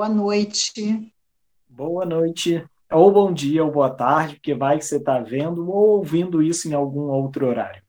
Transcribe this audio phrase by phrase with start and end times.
[0.00, 1.12] Boa noite.
[1.68, 5.98] Boa noite, ou bom dia, ou boa tarde, porque vai que você está vendo ou
[5.98, 7.82] ouvindo isso em algum outro horário.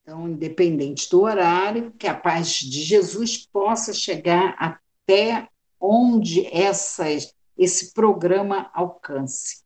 [0.00, 5.46] Então, independente do horário, que a paz de Jesus possa chegar até
[5.78, 9.62] onde essas, esse programa alcance.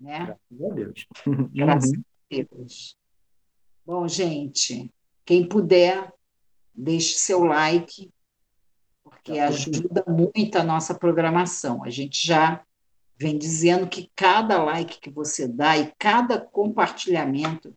[0.00, 0.36] Né?
[0.50, 1.06] Graças a Deus.
[1.54, 2.02] Graças uhum.
[2.02, 2.96] a Deus.
[3.86, 4.92] Bom, gente,
[5.24, 6.12] quem puder,
[6.74, 8.10] deixe seu like,
[9.08, 11.84] porque tá ajuda muito a nossa programação.
[11.84, 12.62] A gente já
[13.16, 17.74] vem dizendo que cada like que você dá e cada compartilhamento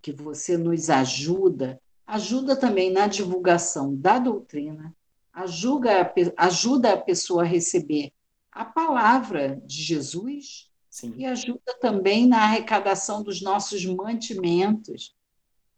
[0.00, 4.92] que você nos ajuda, ajuda também na divulgação da doutrina,
[5.32, 6.12] ajuda a,
[6.46, 8.12] ajuda a pessoa a receber
[8.50, 11.14] a palavra de Jesus Sim.
[11.16, 15.14] e ajuda também na arrecadação dos nossos mantimentos,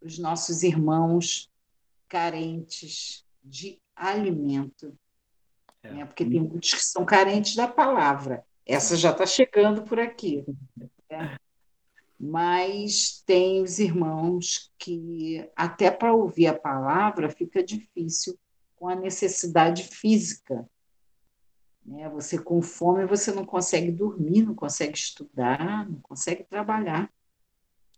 [0.01, 1.51] dos nossos irmãos
[2.09, 4.97] carentes de alimento.
[5.83, 5.93] É.
[5.93, 6.05] Né?
[6.05, 8.45] Porque tem muitos que são carentes da palavra.
[8.67, 10.45] Essa já está chegando por aqui.
[11.11, 11.37] Né?
[12.19, 18.39] mas tem os irmãos que, até para ouvir a palavra, fica difícil
[18.77, 20.69] com a necessidade física.
[21.85, 22.09] Né?
[22.11, 27.13] Você com fome, você não consegue dormir, não consegue estudar, não consegue trabalhar.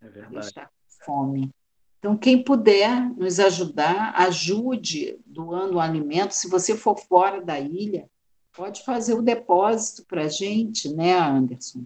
[0.00, 0.46] É verdade.
[0.46, 1.54] Está com fome.
[1.98, 6.32] Então, quem puder nos ajudar, ajude doando alimento.
[6.32, 8.08] Se você for fora da ilha,
[8.52, 11.84] pode fazer o depósito para a gente, né, Anderson?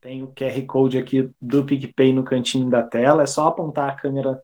[0.00, 3.94] Tem o QR Code aqui do PicPay no cantinho da tela, é só apontar a
[3.94, 4.42] câmera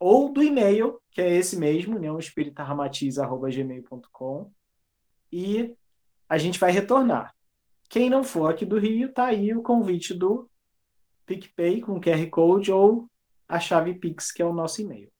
[0.00, 4.50] ou do e-mail, que é esse mesmo, neumespiritarramatiz.gmail.com
[5.30, 5.76] e
[6.28, 7.34] a gente vai retornar.
[7.88, 10.48] Quem não for aqui do Rio, tá aí o convite do
[11.26, 13.06] PicPay com QR Code ou
[13.46, 15.12] a chave Pix, que é o nosso e-mail.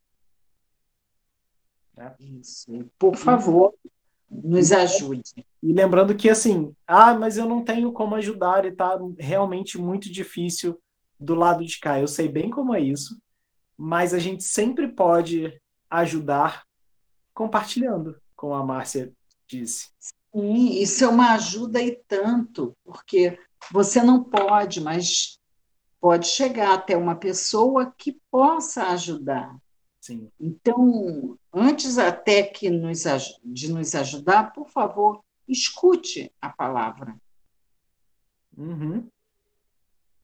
[1.95, 2.17] Tá?
[2.19, 2.91] Isso.
[2.99, 3.75] Por favor,
[4.31, 5.47] nos ajude.
[5.63, 10.11] E lembrando que, assim, ah, mas eu não tenho como ajudar e está realmente muito
[10.11, 10.81] difícil
[11.19, 12.01] do lado de cá.
[12.01, 13.21] Eu sei bem como é isso,
[13.81, 15.59] mas a gente sempre pode
[15.89, 16.67] ajudar
[17.33, 19.11] compartilhando, como a Márcia
[19.47, 19.89] disse.
[19.99, 23.39] Sim, isso é uma ajuda e tanto, porque
[23.73, 25.39] você não pode, mas
[25.99, 29.57] pode chegar até uma pessoa que possa ajudar.
[29.99, 30.31] Sim.
[30.39, 33.05] Então, antes até que nos,
[33.43, 37.17] de nos ajudar, por favor, escute a palavra.
[38.59, 39.09] Uhum.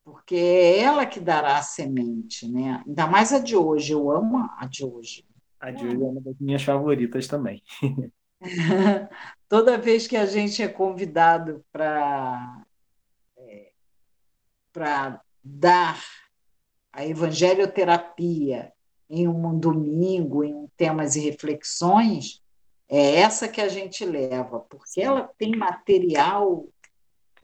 [0.06, 2.80] Porque é ela que dará a semente, né?
[2.86, 3.92] Ainda mais a de hoje.
[3.92, 5.26] Eu amo a de hoje.
[5.58, 7.60] A de hoje é uma das minhas favoritas também.
[9.48, 12.64] Toda vez que a gente é convidado para
[13.36, 13.72] é,
[14.72, 16.00] para dar
[16.92, 18.72] a evangelioterapia
[19.10, 22.40] em um domingo, em um temas e reflexões,
[22.88, 26.64] é essa que a gente leva, porque ela tem material,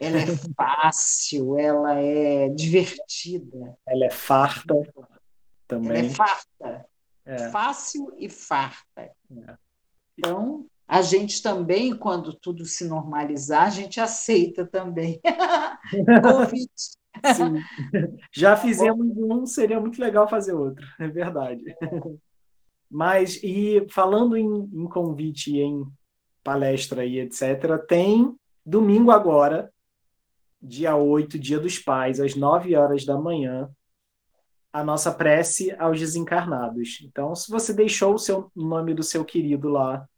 [0.02, 0.26] ela é
[0.56, 3.76] fácil, ela é divertida.
[3.86, 4.74] Ela é farta
[5.66, 5.98] também.
[5.98, 6.86] Ela é farta.
[7.24, 7.50] É.
[7.50, 9.02] Fácil e farta.
[9.02, 9.12] É.
[10.18, 15.20] Então, a gente também, quando tudo se normalizar, a gente aceita também
[16.22, 17.00] convite
[17.34, 17.62] Sim.
[18.32, 21.62] Já fizemos um, seria muito legal fazer outro, é verdade.
[22.90, 25.86] Mas, e falando em, em convite, em
[26.42, 28.34] palestra e etc., tem
[28.64, 29.72] domingo agora,
[30.62, 33.68] dia 8, dia dos pais, às 9 horas da manhã,
[34.72, 37.00] a nossa prece aos desencarnados.
[37.02, 40.08] Então, se você deixou o seu nome do seu querido lá,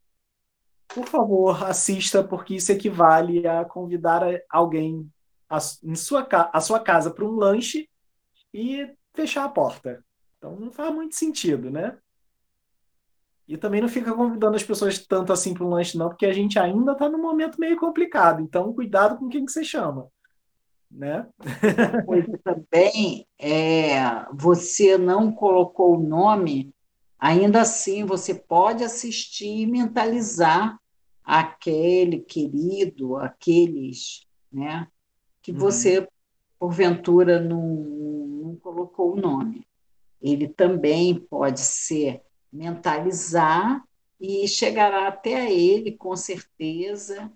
[0.89, 5.11] por favor, assista, porque isso equivale a convidar alguém
[5.83, 7.89] em sua, a sua casa para um lanche
[8.53, 10.05] e fechar a porta.
[10.39, 11.99] Então não faz muito sentido, né?
[13.47, 16.33] E também não fica convidando as pessoas tanto assim para um lanche, não, porque a
[16.33, 18.41] gente ainda está num momento meio complicado.
[18.41, 20.09] Então, cuidado com quem que você chama.
[20.95, 21.27] Né?
[22.07, 23.99] Coisa também é
[24.33, 26.73] você não colocou o nome,
[27.19, 30.79] ainda assim você pode assistir e mentalizar
[31.25, 34.87] aquele querido, aqueles, né,
[35.43, 35.59] que uhum.
[35.59, 36.07] você
[36.59, 39.67] porventura não, não colocou o nome.
[40.23, 43.85] Ele também pode ser mentalizar
[44.21, 47.31] e chegará até ele, com certeza,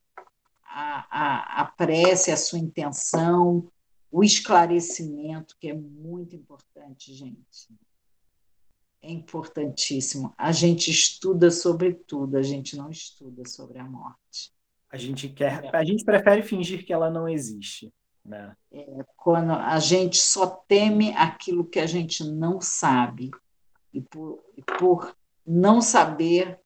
[0.68, 3.70] a, a, a prece, a sua intenção,
[4.10, 7.68] o esclarecimento, que é muito importante, gente.
[9.00, 10.34] É importantíssimo.
[10.36, 14.52] A gente estuda sobre tudo, a gente não estuda sobre a morte.
[14.90, 17.92] A gente quer, a gente prefere fingir que ela não existe,
[18.24, 18.56] né?
[18.72, 23.30] É, quando a gente só teme aquilo que a gente não sabe
[23.92, 25.14] e por, e por
[25.46, 26.58] não saber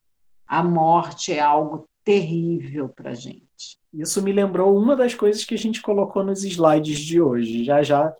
[0.46, 3.51] a morte é algo terrível para a gente.
[3.92, 7.64] Isso me lembrou uma das coisas que a gente colocou nos slides de hoje.
[7.64, 8.14] Já já,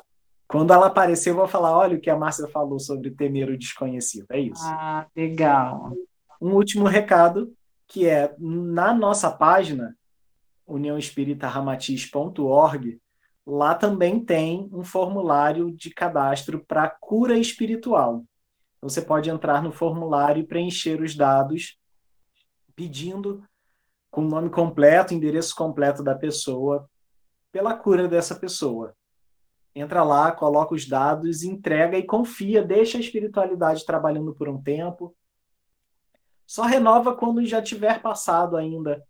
[0.46, 3.58] quando ela aparecer, eu vou falar: olha o que a Márcia falou sobre temer o
[3.58, 4.26] desconhecido.
[4.30, 4.62] É isso.
[4.64, 5.92] Ah, legal.
[6.40, 7.52] Um último recado,
[7.86, 9.96] que é na nossa página,
[10.66, 13.00] uniãoespíritaramatiz.org,
[13.46, 18.24] lá também tem um formulário de cadastro para cura espiritual.
[18.80, 21.78] Você pode entrar no formulário e preencher os dados
[22.74, 23.44] pedindo
[24.12, 26.88] com o nome completo, endereço completo da pessoa,
[27.50, 28.94] pela cura dessa pessoa.
[29.74, 35.16] Entra lá, coloca os dados, entrega e confia, deixa a espiritualidade trabalhando por um tempo.
[36.46, 39.02] Só renova quando já tiver passado ainda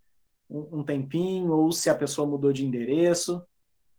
[0.49, 3.45] um, um tempinho, ou se a pessoa mudou de endereço.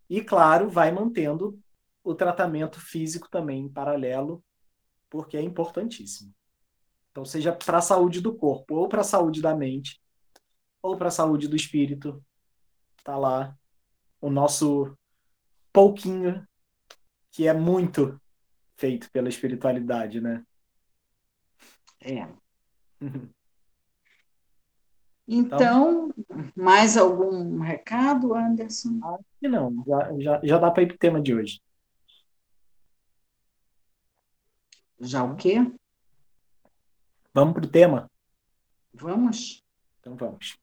[0.08, 1.58] E, claro, vai mantendo
[2.02, 4.42] o tratamento físico também em paralelo,
[5.10, 6.32] porque é importantíssimo.
[7.10, 10.02] Então, seja para a saúde do corpo ou para a saúde da mente,
[10.84, 12.22] ou para a saúde do espírito.
[13.02, 13.56] Tá lá
[14.20, 14.94] o nosso
[15.72, 16.46] pouquinho,
[17.30, 18.20] que é muito
[18.76, 20.44] feito pela espiritualidade, né?
[22.00, 22.28] É.
[25.26, 29.00] Então, então, mais algum recado, Anderson?
[29.02, 31.62] Acho que não, já, já, já dá para ir para o tema de hoje.
[35.00, 35.56] Já o quê?
[37.32, 38.10] Vamos para o tema?
[38.92, 39.64] Vamos.
[39.98, 40.62] Então vamos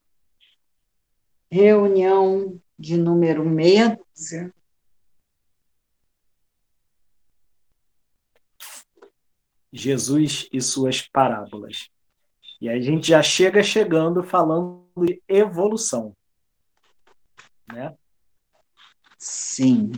[1.51, 4.53] reunião de número meia dúzia.
[9.71, 11.89] Jesus e suas parábolas.
[12.59, 16.15] E a gente já chega chegando falando de evolução.
[17.71, 17.95] Né?
[19.18, 19.92] Sim.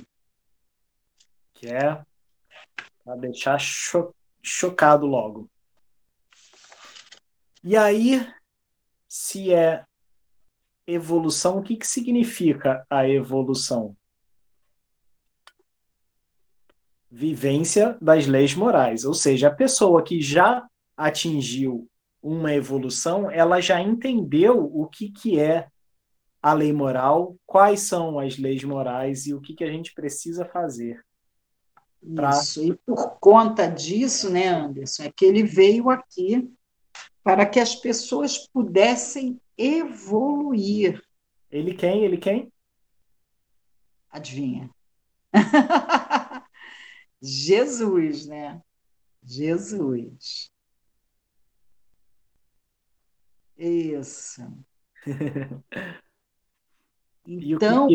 [1.53, 2.03] Que é
[3.03, 5.49] para deixar cho chocado logo.
[7.63, 8.29] E aí,
[9.07, 9.85] se é
[10.87, 13.95] evolução, o que, que significa a evolução?
[17.09, 21.87] Vivência das leis morais, ou seja, a pessoa que já atingiu
[22.21, 25.67] uma evolução, ela já entendeu o que, que é
[26.41, 30.43] a lei moral, quais são as leis morais e o que, que a gente precisa
[30.43, 31.03] fazer.
[32.15, 32.31] Pra...
[32.31, 36.49] Isso, e por conta disso, né, Anderson, é que ele veio aqui
[37.23, 41.01] para que as pessoas pudessem evoluir.
[41.49, 42.03] Ele quem?
[42.03, 42.51] Ele quem?
[44.09, 44.69] Adivinha?
[47.21, 48.61] Jesus, né?
[49.23, 50.51] Jesus.
[53.57, 54.41] Isso.
[57.25, 57.87] Então,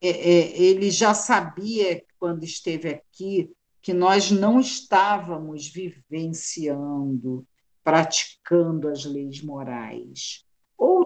[0.00, 3.48] é, é, ele já sabia, quando esteve aqui,
[3.80, 7.46] que nós não estávamos vivenciando,
[7.84, 10.44] praticando as leis morais.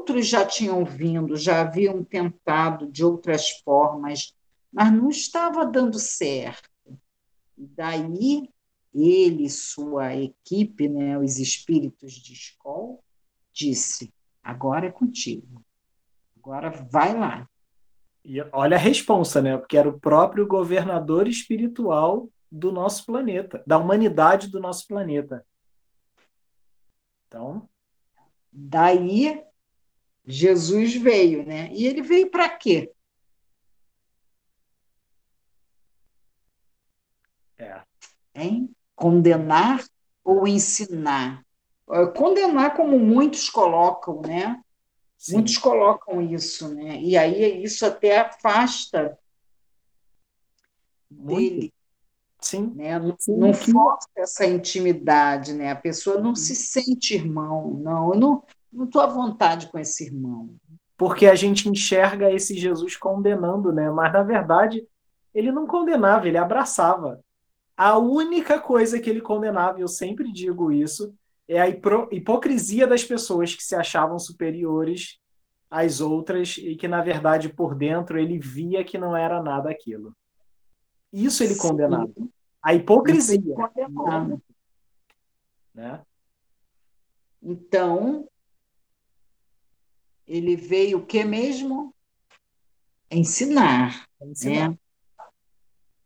[0.03, 4.35] Outros já tinham vindo, já haviam tentado de outras formas,
[4.73, 6.69] mas não estava dando certo.
[7.57, 8.51] E daí
[8.93, 12.99] ele, sua equipe, né, os espíritos de escola,
[13.53, 15.65] disse: agora é contigo.
[16.37, 17.49] Agora vai lá.
[18.25, 19.57] E olha a responsa, né?
[19.57, 25.47] Porque era o próprio governador espiritual do nosso planeta, da humanidade do nosso planeta.
[27.29, 27.69] Então,
[28.53, 29.45] daí
[30.25, 31.69] Jesus veio, né?
[31.73, 32.93] E ele veio para quê?
[37.59, 37.83] É.
[38.35, 38.71] Hein?
[38.95, 39.85] Condenar
[40.25, 41.45] ou ensinar?
[42.17, 44.63] Condenar, como muitos colocam, né?
[45.19, 45.35] Sim.
[45.35, 47.01] Muitos colocam isso, né?
[47.01, 49.19] E aí isso até afasta
[51.11, 51.37] Muito.
[51.37, 51.75] dele.
[52.41, 52.73] Sim.
[52.75, 52.99] Né?
[52.99, 55.71] Não, não força essa intimidade, né?
[55.71, 57.75] A pessoa não se sente irmão.
[57.75, 60.55] Não, eu não, não estou à vontade com esse irmão.
[60.97, 63.91] Porque a gente enxerga esse Jesus condenando, né?
[63.91, 64.87] Mas na verdade
[65.35, 67.21] ele não condenava, ele abraçava.
[67.77, 71.15] A única coisa que ele condenava, e eu sempre digo isso,
[71.49, 75.19] é a hipocrisia das pessoas que se achavam superiores
[75.71, 80.15] as outras e que, na verdade, por dentro ele via que não era nada aquilo.
[81.11, 81.61] Isso ele Sim.
[81.61, 82.13] condenava.
[82.63, 83.55] A hipocrisia.
[85.75, 86.03] Né?
[87.43, 88.29] Então,
[90.33, 91.95] ele veio o que mesmo?
[93.11, 94.07] Ensinar.
[94.19, 94.71] Ensinar.
[94.71, 94.79] Né?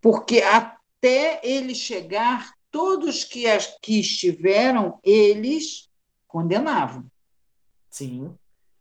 [0.01, 5.89] Porque até ele chegar, todos que aqui estiveram, eles
[6.27, 7.07] condenavam.
[7.89, 8.35] Sim.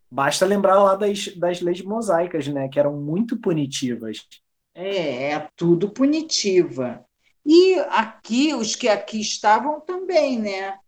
[0.10, 2.68] Basta lembrar lá das, das leis mosaicas, né?
[2.68, 4.28] Que eram muito punitivas.
[4.74, 7.06] É, é tudo punitiva.
[7.46, 10.80] E aqui, os que aqui estavam também, né?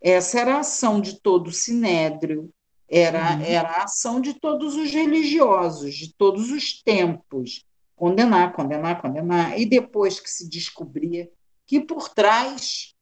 [0.00, 2.50] Essa era a ação de todo o sinédrio,
[2.88, 3.42] era, uhum.
[3.42, 7.64] era a ação de todos os religiosos, de todos os tempos.
[7.94, 9.58] Condenar, condenar, condenar.
[9.58, 11.30] E depois que se descobria
[11.66, 12.94] que por trás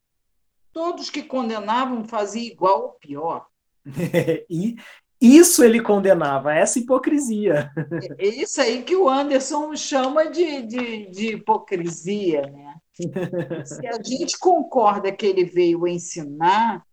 [0.73, 3.47] todos que condenavam faziam igual ou pior.
[4.49, 4.75] e
[5.21, 7.71] isso ele condenava, essa hipocrisia.
[8.19, 12.41] É, é isso aí que o Anderson chama de, de, de hipocrisia.
[12.41, 12.75] Né?
[13.65, 16.83] Se a gente concorda que ele veio ensinar,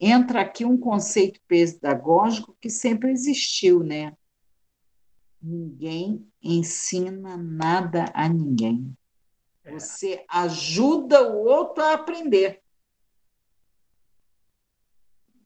[0.00, 4.16] entra aqui um conceito pedagógico que sempre existiu, né?
[5.42, 8.96] Ninguém ensina nada a ninguém.
[9.62, 9.72] É.
[9.72, 12.62] Você ajuda o outro a aprender.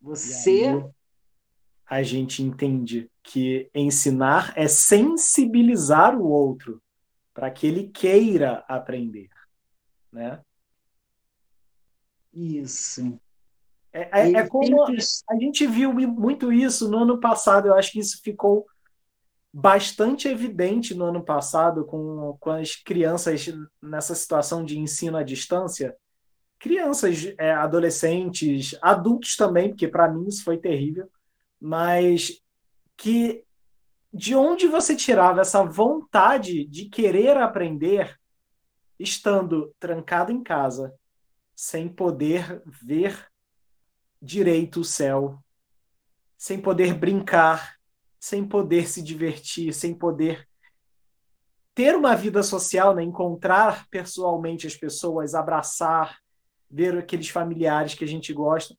[0.00, 0.66] Você.
[0.66, 0.90] Aí,
[1.86, 6.82] a gente entende que ensinar é sensibilizar o outro
[7.32, 9.28] para que ele queira aprender,
[10.12, 10.40] né?
[12.32, 13.18] Isso.
[13.94, 17.68] É, é, é como a gente viu muito isso no ano passado.
[17.68, 18.66] Eu acho que isso ficou
[19.52, 23.46] bastante evidente no ano passado com, com as crianças
[23.80, 25.96] nessa situação de ensino à distância.
[26.58, 31.08] Crianças, é, adolescentes, adultos também, porque para mim isso foi terrível
[31.64, 32.42] mas
[32.94, 33.42] que
[34.12, 38.20] de onde você tirava essa vontade de querer aprender
[38.98, 40.94] estando trancado em casa,
[41.56, 43.26] sem poder ver
[44.24, 45.38] direito o céu,
[46.38, 47.76] sem poder brincar,
[48.18, 50.48] sem poder se divertir, sem poder
[51.74, 53.02] ter uma vida social, né?
[53.02, 56.18] encontrar pessoalmente as pessoas, abraçar,
[56.70, 58.74] ver aqueles familiares que a gente gosta.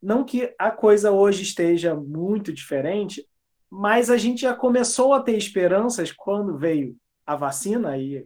[0.00, 3.26] Não que a coisa hoje esteja muito diferente,
[3.68, 8.24] mas a gente já começou a ter esperanças quando veio a vacina e,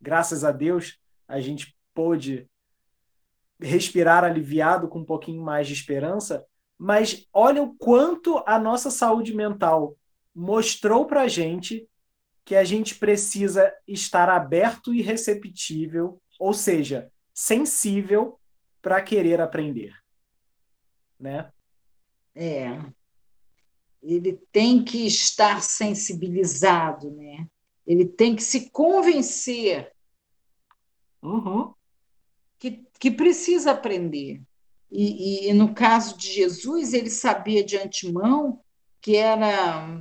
[0.00, 2.48] graças a Deus, a gente pôde
[3.64, 6.44] respirar aliviado com um pouquinho mais de esperança.
[6.78, 9.96] Mas olha o quanto a nossa saúde mental
[10.34, 11.88] mostrou para a gente
[12.44, 18.38] que a gente precisa estar aberto e receptível, ou seja, sensível
[18.82, 19.94] para querer aprender
[21.24, 21.50] né?
[22.34, 22.78] É.
[24.02, 27.48] Ele tem que estar sensibilizado, né?
[27.86, 29.92] Ele tem que se convencer
[31.22, 31.72] uhum.
[32.58, 34.42] Que, que precisa aprender.
[34.90, 38.60] E, e, no caso de Jesus, ele sabia de antemão
[39.00, 40.00] que era.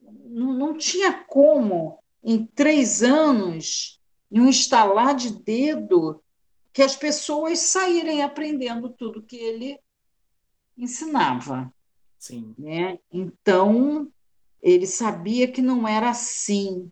[0.00, 4.00] Não, não tinha como, em três anos,
[4.30, 6.22] em um estalar de dedo,
[6.72, 9.78] que as pessoas saírem aprendendo tudo que ele
[10.76, 11.72] ensinava.
[12.18, 12.54] Sim.
[12.58, 12.98] Né?
[13.12, 14.10] Então,
[14.62, 16.90] ele sabia que não era assim.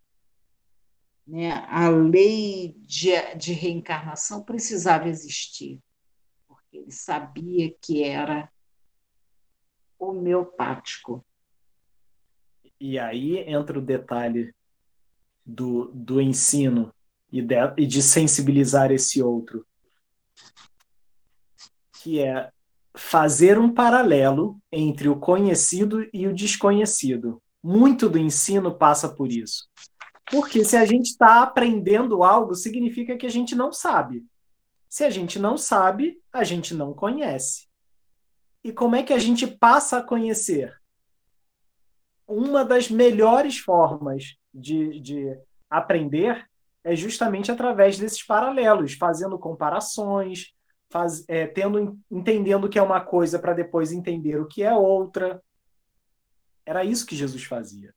[1.30, 1.52] Né?
[1.68, 5.78] A lei de, de reencarnação precisava existir,
[6.48, 8.50] porque ele sabia que era
[9.96, 11.24] homeopático.
[12.80, 14.52] E aí entra o detalhe
[15.46, 16.92] do, do ensino
[17.30, 19.64] e de, e de sensibilizar esse outro
[22.02, 22.50] que é
[22.96, 27.40] fazer um paralelo entre o conhecido e o desconhecido.
[27.62, 29.68] Muito do ensino passa por isso.
[30.30, 34.24] Porque se a gente está aprendendo algo, significa que a gente não sabe.
[34.88, 37.68] Se a gente não sabe, a gente não conhece.
[38.62, 40.78] E como é que a gente passa a conhecer?
[42.26, 46.48] Uma das melhores formas de, de aprender
[46.84, 50.54] é justamente através desses paralelos, fazendo comparações,
[50.90, 54.74] faz, é, tendo, entendendo o que é uma coisa para depois entender o que é
[54.74, 55.42] outra.
[56.64, 57.92] Era isso que Jesus fazia.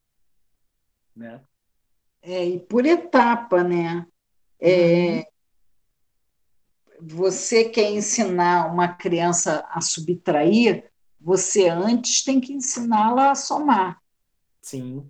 [1.15, 1.41] Né?
[2.23, 4.07] É, e por etapa, né?
[4.57, 5.23] É, uhum.
[7.01, 10.89] Você quer ensinar uma criança a subtrair,
[11.19, 14.01] você antes tem que ensiná-la a somar.
[14.61, 15.05] Sim.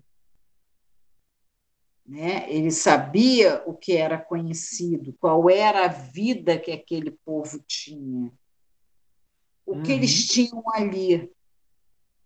[2.04, 2.50] Né?
[2.52, 8.32] Ele sabia o que era conhecido, qual era a vida que aquele povo tinha,
[9.64, 9.82] o uhum.
[9.84, 11.30] que eles tinham ali.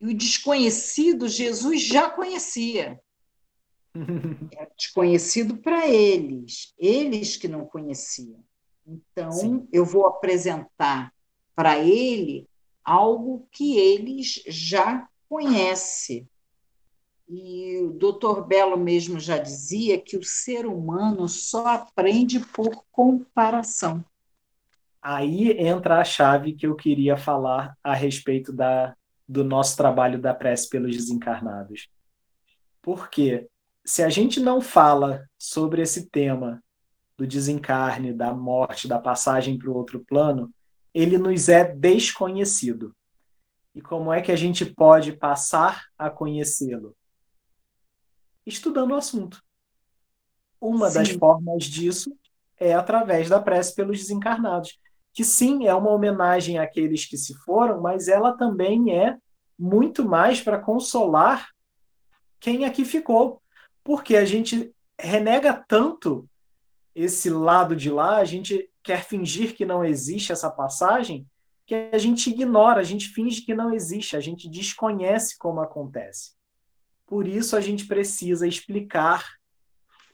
[0.00, 2.99] E o desconhecido, Jesus já conhecia.
[4.52, 8.42] Era desconhecido para eles, eles que não conheciam.
[8.86, 9.68] Então, Sim.
[9.72, 11.12] eu vou apresentar
[11.54, 12.48] para ele
[12.84, 16.26] algo que eles já conhecem.
[17.28, 24.02] E o doutor Belo mesmo já dizia que o ser humano só aprende por comparação.
[25.02, 28.96] Aí entra a chave que eu queria falar a respeito da,
[29.28, 31.88] do nosso trabalho da prece pelos desencarnados.
[32.80, 33.46] Porque
[33.88, 36.62] se a gente não fala sobre esse tema
[37.16, 40.52] do desencarne, da morte, da passagem para o outro plano,
[40.92, 42.95] ele nos é desconhecido.
[43.75, 46.95] E como é que a gente pode passar a conhecê-lo?
[48.45, 49.42] Estudando o assunto.
[50.61, 50.99] Uma sim.
[50.99, 52.14] das formas disso
[52.59, 54.78] é através da prece pelos desencarnados,
[55.14, 59.16] que sim, é uma homenagem àqueles que se foram, mas ela também é
[59.59, 61.49] muito mais para consolar
[62.38, 63.40] quem aqui ficou.
[63.88, 66.28] Porque a gente renega tanto
[66.95, 71.26] esse lado de lá, a gente quer fingir que não existe essa passagem,
[71.64, 76.33] que a gente ignora, a gente finge que não existe, a gente desconhece como acontece.
[77.07, 79.26] Por isso a gente precisa explicar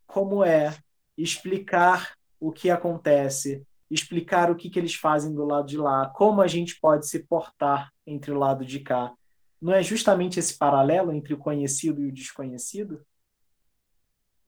[0.06, 0.72] como é,
[1.18, 6.40] explicar o que acontece, explicar o que, que eles fazem do lado de lá, como
[6.40, 9.12] a gente pode se portar entre o lado de cá.
[9.60, 13.04] Não é justamente esse paralelo entre o conhecido e o desconhecido?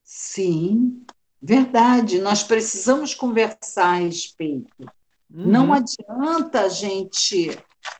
[0.06, 1.04] Sim,
[1.42, 2.20] verdade.
[2.20, 4.84] Nós precisamos conversar a respeito.
[5.28, 5.46] Uhum.
[5.48, 7.50] Não adianta a gente.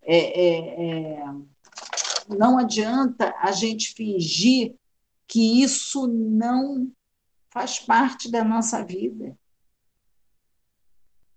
[0.04, 1.24] É, é, é,
[2.28, 4.76] não adianta a gente fingir
[5.26, 6.92] que isso não
[7.50, 9.36] faz parte da nossa vida.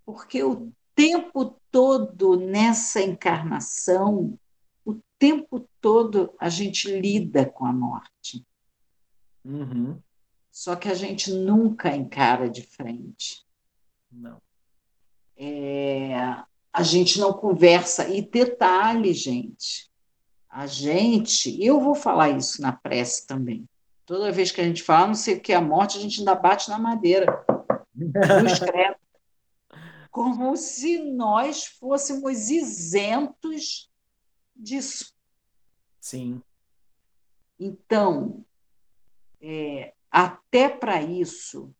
[0.06, 4.38] Porque o tempo todo nessa encarnação,
[4.84, 8.46] o tempo todo a gente lida com a morte.
[9.44, 10.00] Uhum.
[10.50, 13.46] Só que a gente nunca encara de frente.
[14.10, 14.40] Não.
[15.36, 16.14] É,
[16.72, 18.08] a gente não conversa.
[18.08, 19.90] E detalhe, gente,
[20.48, 23.68] a gente, eu vou falar isso na prece também.
[24.04, 26.18] Toda vez que a gente fala, não sei o que é a morte, a gente
[26.18, 27.44] ainda bate na madeira.
[30.10, 33.88] como se nós fôssemos isentos
[34.54, 35.14] disso.
[36.00, 36.42] Sim.
[37.58, 38.44] Então,
[39.40, 41.72] é, até para isso,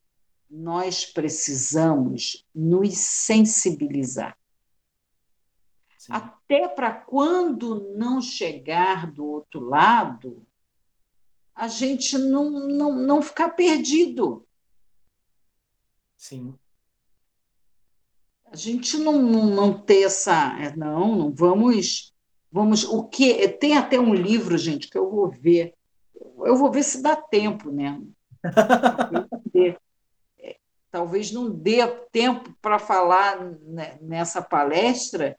[0.49, 4.37] nós precisamos nos sensibilizar.
[5.99, 6.13] Sim.
[6.13, 10.47] Até para quando não chegar do outro lado,
[11.55, 14.47] a gente não, não, não ficar perdido.
[16.17, 16.55] Sim.
[18.47, 20.59] A gente não, não, não ter essa.
[20.61, 22.15] É, não, não vamos.
[22.51, 22.85] Vamos.
[22.85, 25.75] O que Tem até um livro, gente, que eu vou ver.
[26.15, 28.01] Eu vou ver se dá tempo, né?
[30.91, 33.39] talvez não dê tempo para falar
[34.01, 35.39] nessa palestra,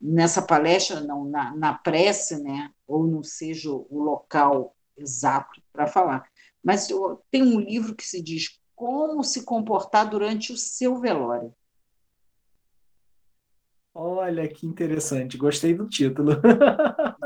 [0.00, 2.70] nessa palestra não, na, na prece, né?
[2.86, 6.28] ou não seja o local exato para falar.
[6.62, 6.88] Mas
[7.30, 11.54] tem um livro que se diz como se comportar durante o seu velório.
[13.94, 16.40] Olha que interessante, gostei do título.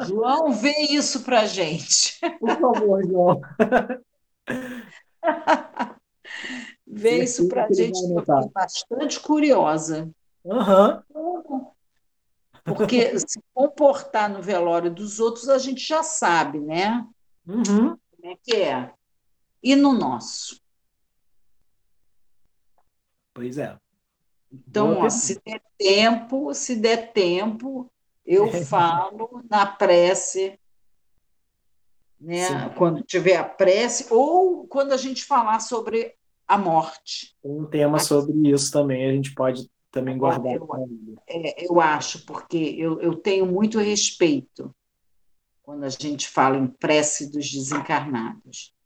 [0.06, 2.18] João, vê isso para gente.
[2.40, 3.40] Por favor, João.
[6.86, 10.10] Vê isso para a gente, porque bastante curiosa.
[10.44, 11.72] Uhum.
[12.64, 17.06] Porque se comportar no velório dos outros, a gente já sabe, né?
[17.46, 17.96] Uhum.
[17.96, 18.92] Como é que é?
[19.62, 20.60] E no nosso?
[23.34, 23.76] Pois é.
[24.50, 27.90] Então, ó, se der tempo, se der tempo,
[28.24, 30.58] eu falo na prece,
[32.26, 32.68] né?
[32.76, 36.14] quando tiver a prece, ou quando a gente falar sobre
[36.46, 37.36] a morte.
[37.42, 40.54] Um tema sobre isso também, a gente pode também guardar.
[40.54, 40.68] Eu,
[41.28, 44.74] é, eu acho, porque eu, eu tenho muito respeito
[45.62, 48.76] quando a gente fala em prece dos desencarnados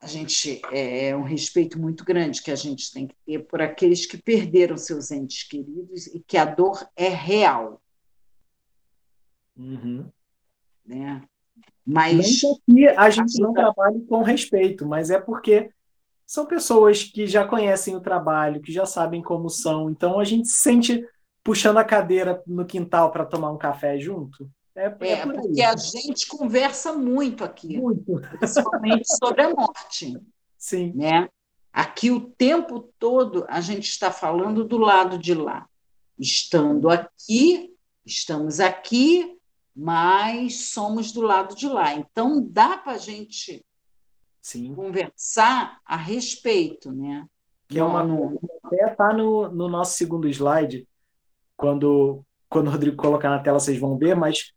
[0.00, 3.60] a gente é, é um respeito muito grande que a gente tem que ter por
[3.60, 7.82] aqueles que perderam seus entes queridos e que a dor é real.
[9.54, 10.10] Uhum.
[10.86, 11.22] Né?
[11.86, 15.70] Mas não que a gente não trabalhe com respeito, mas é porque
[16.26, 20.46] são pessoas que já conhecem o trabalho, que já sabem como são, então a gente
[20.48, 21.04] se sente
[21.42, 24.48] puxando a cadeira no quintal para tomar um café junto.
[24.76, 28.20] É, é, é porque a gente conversa muito aqui, muito.
[28.38, 30.16] principalmente sobre a morte.
[30.56, 30.92] Sim.
[30.94, 31.28] Né?
[31.72, 35.66] Aqui o tempo todo a gente está falando do lado de lá.
[36.18, 39.36] Estando aqui, estamos aqui,
[39.74, 41.94] mas somos do lado de lá.
[41.94, 43.64] Então, dá para a gente
[44.42, 44.74] Sim.
[44.74, 47.26] conversar a respeito, né?
[47.68, 48.02] Que é uma.
[48.64, 50.86] Até está no, no nosso segundo slide,
[51.56, 54.52] quando, quando o Rodrigo colocar na tela, vocês vão ver, mas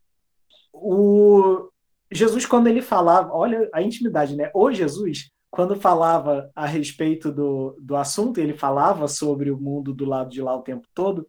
[0.72, 1.70] o
[2.10, 4.50] Jesus, quando ele falava, olha a intimidade, né?
[4.54, 10.04] O Jesus, quando falava a respeito do, do assunto, ele falava sobre o mundo do
[10.04, 11.26] lado de lá o tempo todo,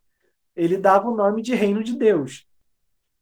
[0.55, 2.47] ele dava o nome de reino de Deus.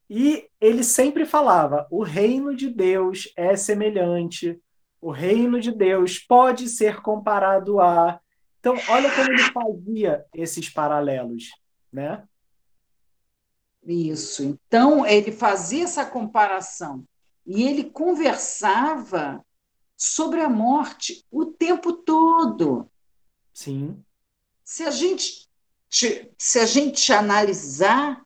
[0.10, 4.60] E ele sempre falava: o reino de Deus é semelhante,
[5.02, 8.20] o reino de Deus pode ser comparado a.
[8.60, 11.50] Então, olha como ele fazia esses paralelos,
[11.92, 12.24] né?
[13.86, 14.44] Isso.
[14.44, 17.04] Então, ele fazia essa comparação
[17.46, 19.46] e ele conversava
[19.98, 22.90] sobre a morte o tempo todo.
[23.54, 24.02] Sim.
[24.64, 25.50] Se a gente
[26.40, 28.20] se a gente analisar,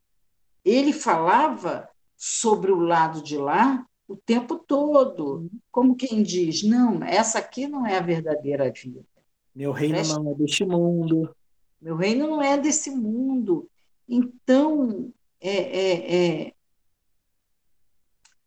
[0.70, 7.40] ele falava sobre o lado de lá o tempo todo, como quem diz, não, essa
[7.40, 9.06] aqui não é a verdadeira vida.
[9.54, 10.14] Meu reino Preste...
[10.16, 11.36] não é deste mundo.
[11.82, 13.70] Meu reino não é desse mundo.
[14.08, 16.54] Então, é, é, é,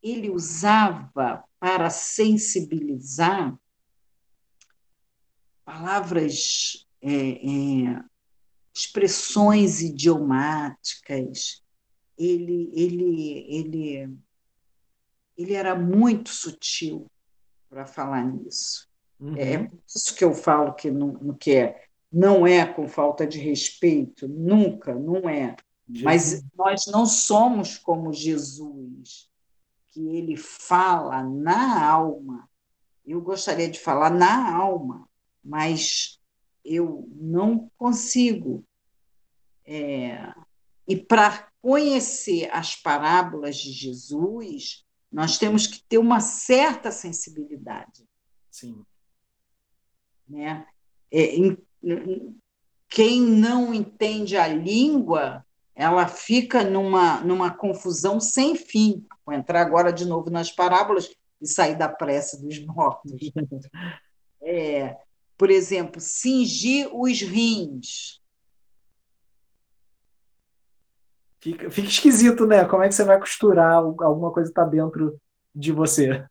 [0.02, 3.54] ele usava para sensibilizar
[5.64, 8.04] palavras, é, é,
[8.74, 11.59] expressões idiomáticas.
[12.20, 14.18] Ele, ele, ele,
[15.38, 17.10] ele era muito sutil
[17.70, 18.86] para falar nisso.
[19.18, 19.36] Uhum.
[19.36, 23.38] É por isso que eu falo que não, que é, não é com falta de
[23.38, 25.56] respeito, nunca, não é.
[25.88, 26.04] Jesus.
[26.04, 29.30] Mas nós não somos como Jesus,
[29.88, 32.48] que ele fala na alma.
[33.06, 35.08] Eu gostaria de falar na alma,
[35.42, 36.20] mas
[36.64, 38.62] eu não consigo.
[39.64, 40.32] É,
[40.86, 48.08] e para conhecer as parábolas de Jesus, nós temos que ter uma certa sensibilidade.
[48.50, 48.84] Sim.
[50.28, 50.66] Né?
[51.10, 51.56] É, em,
[52.88, 55.44] quem não entende a língua,
[55.74, 59.06] ela fica numa, numa confusão sem fim.
[59.24, 63.12] Vou entrar agora de novo nas parábolas e sair da pressa dos mortos.
[64.42, 64.96] É,
[65.36, 68.19] por exemplo, cingir os rins.
[71.40, 72.64] Fica, fica esquisito, né?
[72.66, 75.18] Como é que você vai costurar alguma coisa que está dentro
[75.54, 76.26] de você?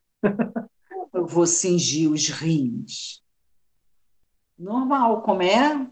[1.12, 3.22] Eu vou cingir os rins.
[4.58, 5.90] Normal, como é?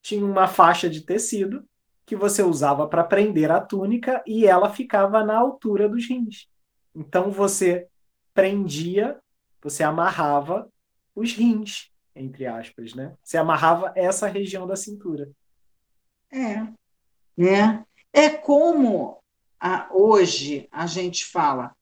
[0.00, 1.62] Tinha uma faixa de tecido
[2.06, 6.48] que você usava para prender a túnica e ela ficava na altura dos rins.
[6.94, 7.86] Então você
[8.32, 9.20] prendia,
[9.62, 10.68] você amarrava
[11.14, 13.14] os rins, entre aspas, né?
[13.22, 15.30] Você amarrava essa região da cintura.
[16.32, 16.66] É,
[17.40, 17.86] né?
[18.12, 19.18] É como
[19.58, 21.74] a, hoje a gente fala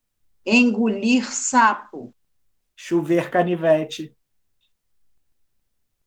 [0.45, 2.15] engolir sapo.
[2.75, 4.15] Chover canivete.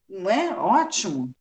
[0.09, 0.59] Não é?
[0.59, 1.35] Ótimo.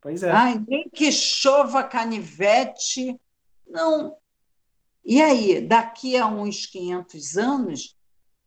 [0.00, 0.30] Pois é.
[0.32, 3.16] Ai, nem que chova canivete.
[3.64, 4.16] Não.
[5.04, 7.96] E aí, daqui a uns 500 anos,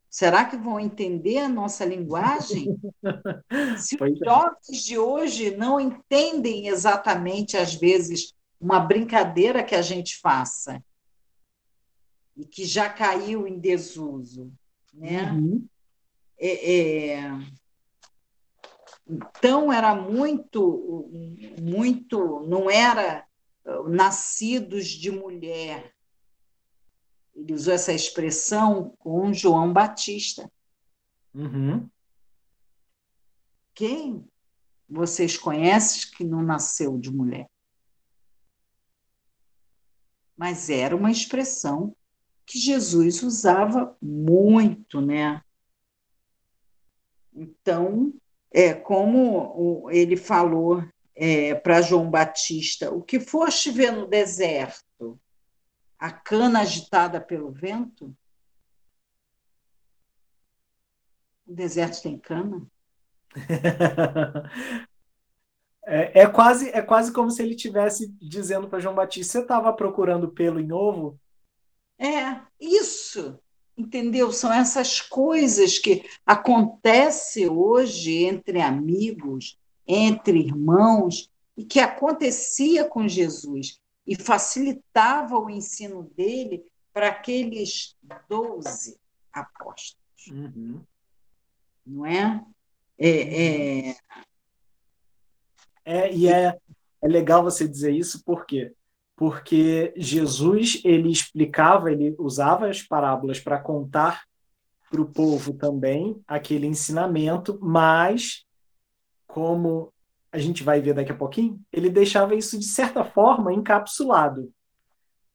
[0.10, 2.78] será que vão entender a nossa linguagem?
[3.80, 4.26] Se pois os é.
[4.26, 8.35] jovens de hoje não entendem exatamente, às vezes,
[8.66, 10.84] uma brincadeira que a gente faça
[12.36, 14.52] e que já caiu em desuso,
[14.92, 15.32] né?
[15.32, 15.68] Uhum.
[16.36, 17.32] É, é,
[19.08, 21.08] então era muito,
[21.62, 23.24] muito, não era
[23.66, 25.94] uh, nascidos de mulher.
[27.36, 30.52] Ele usou essa expressão com João Batista.
[31.36, 31.88] Uhum.
[33.76, 34.28] Quem
[34.90, 37.48] vocês conhecem que não nasceu de mulher?
[40.38, 41.96] Mas era uma expressão
[42.46, 45.42] que Jesus usava muito, né?
[47.34, 48.14] Então,
[48.52, 50.84] é, como ele falou
[51.16, 55.20] é, para João Batista, o que foste ver no deserto?
[55.98, 58.16] A cana agitada pelo vento?
[61.48, 62.66] O deserto tem cana?
[65.86, 69.72] é, é, quase, é quase como se ele tivesse dizendo para João Batista: você estava
[69.74, 71.20] procurando pelo em ovo?
[71.98, 73.40] É, isso
[73.78, 74.32] entendeu?
[74.32, 83.80] São essas coisas que acontecem hoje entre amigos, entre irmãos, e que acontecia com Jesus
[84.06, 87.96] e facilitava o ensino dele para aqueles
[88.30, 88.98] doze
[89.32, 90.04] apóstolos.
[90.32, 90.82] Uhum.
[91.86, 92.44] Não é?
[92.98, 93.96] É, é...
[95.86, 96.58] é e é,
[97.02, 98.74] é legal você dizer isso porque
[99.16, 104.26] porque Jesus ele explicava, ele usava as parábolas para contar
[104.92, 108.46] para o povo também aquele ensinamento, mas
[109.26, 109.94] como
[110.32, 114.52] a gente vai ver daqui a pouquinho, ele deixava isso de certa forma encapsulado.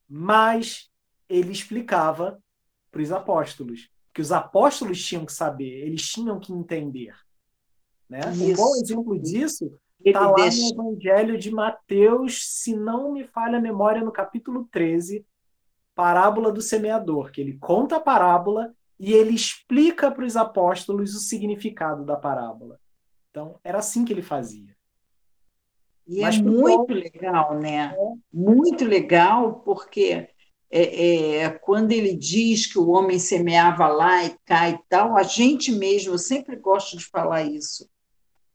[0.07, 0.91] Mas
[1.27, 2.39] ele explicava
[2.91, 7.15] para os apóstolos, que os apóstolos tinham que saber, eles tinham que entender.
[8.09, 8.21] Né?
[8.27, 9.73] Um bom exemplo disso
[10.09, 10.75] está lá deixa...
[10.75, 15.25] no Evangelho de Mateus, se não me falha a memória, no capítulo 13,
[15.95, 21.21] parábola do semeador, que ele conta a parábola e ele explica para os apóstolos o
[21.21, 22.79] significado da parábola.
[23.31, 24.77] Então, era assim que ele fazia.
[26.07, 27.95] E Mas é muito legal, né?
[27.95, 27.97] É.
[28.33, 30.29] Muito legal, porque
[30.71, 35.23] é, é, quando ele diz que o homem semeava lá e cá e tal, a
[35.23, 37.89] gente mesmo, eu sempre gosto de falar isso,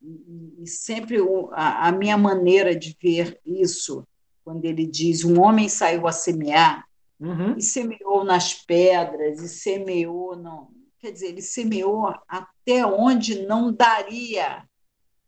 [0.05, 1.17] e, e sempre
[1.51, 4.07] a, a, minha maneira de ver isso,
[4.43, 6.87] quando ele diz um homem saiu a semear,
[7.19, 7.57] uhum.
[7.57, 14.63] e semeou nas pedras, e semeou, não, quer dizer, ele semeou até onde não daria.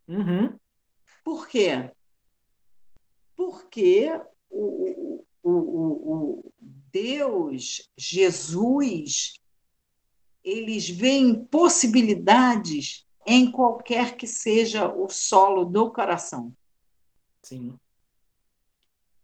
[0.08, 0.54] Uhum.
[1.24, 1.92] Por quê?
[3.38, 4.10] porque
[4.50, 6.54] o, o, o,
[6.92, 9.40] Deus, Jesus,
[10.44, 16.56] eles veem possibilidades em qualquer que seja o solo do coração.
[17.44, 17.78] Sim.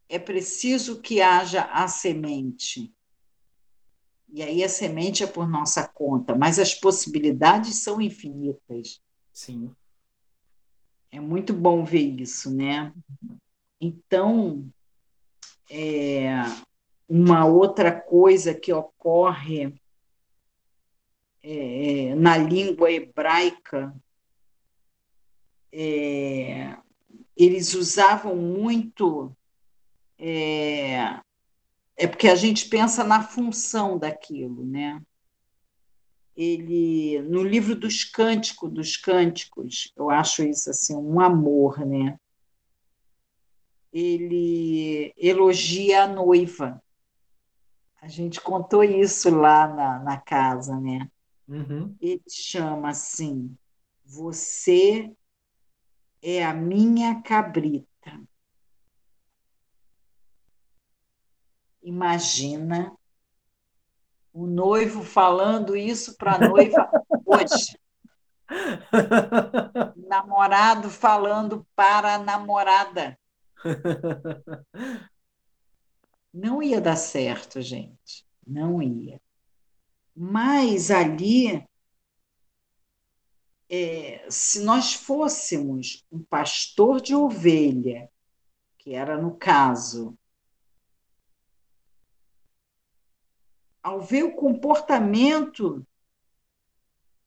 [0.10, 2.94] É preciso que haja a semente.
[4.28, 9.02] E aí a semente é por nossa conta, mas as possibilidades são infinitas.
[9.32, 9.74] Sim.
[11.10, 12.94] É muito bom ver isso, né?
[13.80, 14.68] Então,
[15.70, 16.34] é,
[17.08, 19.82] uma outra coisa que ocorre
[21.44, 23.94] é, na língua hebraica,
[25.72, 26.76] é,
[27.36, 29.36] eles usavam muito.
[30.18, 31.20] É,
[31.98, 35.02] é porque a gente pensa na função daquilo, né?
[36.36, 42.18] Ele no livro dos cânticos dos cânticos, eu acho isso assim um amor, né?
[43.94, 46.82] ele elogia a noiva.
[48.02, 51.10] A gente contou isso lá na, na casa, né?
[51.54, 51.96] Uhum.
[52.02, 53.56] Ele chama assim:
[54.04, 55.16] Você
[56.20, 57.88] é a minha cabrita.
[61.84, 62.98] Imagina
[64.34, 66.90] o noivo falando isso para a noiva
[67.24, 67.78] hoje.
[69.96, 73.20] Namorado falando para a namorada.
[76.34, 78.26] Não ia dar certo, gente.
[78.46, 79.22] Não ia.
[80.16, 81.68] Mas ali,
[83.70, 88.10] é, se nós fôssemos um pastor de ovelha,
[88.78, 90.18] que era no caso,
[93.82, 95.86] ao ver o comportamento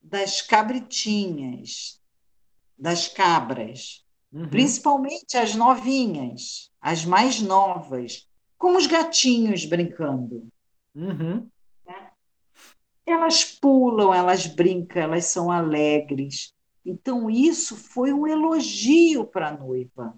[0.00, 2.00] das cabritinhas,
[2.78, 4.48] das cabras, Uhum.
[4.48, 10.46] Principalmente as novinhas, as mais novas, como os gatinhos brincando.
[10.94, 11.48] Uhum.
[13.06, 16.52] Elas pulam, elas brincam, elas são alegres.
[16.84, 20.14] Então, isso foi um elogio para a noiva.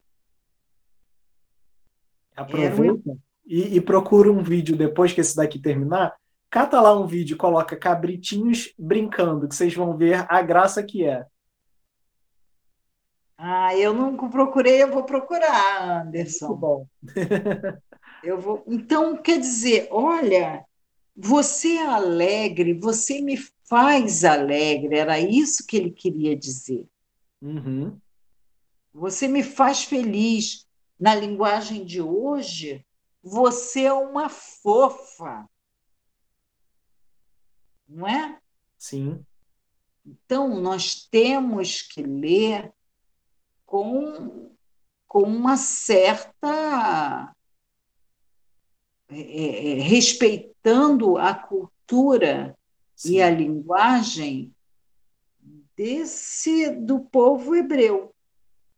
[2.34, 3.18] Aproveita um...
[3.46, 6.16] e, e procura um vídeo depois que esse daqui terminar.
[6.50, 11.26] Cata lá um vídeo, coloca cabritinhos brincando, que vocês vão ver a graça que é.
[13.36, 16.48] Ah, eu nunca procurei, eu vou procurar, Anderson.
[16.48, 16.86] Muito bom.
[18.24, 18.64] eu vou.
[18.66, 20.64] Então, quer dizer, olha,
[21.20, 26.88] você é alegre, você me faz alegre, era isso que ele queria dizer.
[27.42, 27.98] Uhum.
[28.94, 30.66] Você me faz feliz.
[30.98, 32.84] Na linguagem de hoje,
[33.22, 35.48] você é uma fofa.
[37.88, 38.38] Não é?
[38.76, 39.24] Sim.
[40.04, 42.72] Então, nós temos que ler
[43.66, 44.50] com,
[45.06, 47.34] com uma certa.
[49.10, 52.54] É, é, é, respeitando a cultura
[52.94, 53.14] Sim.
[53.14, 54.52] e a linguagem
[55.76, 58.12] desse do povo hebreu.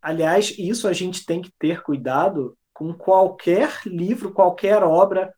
[0.01, 5.33] Aliás, isso a gente tem que ter cuidado com qualquer livro, qualquer obra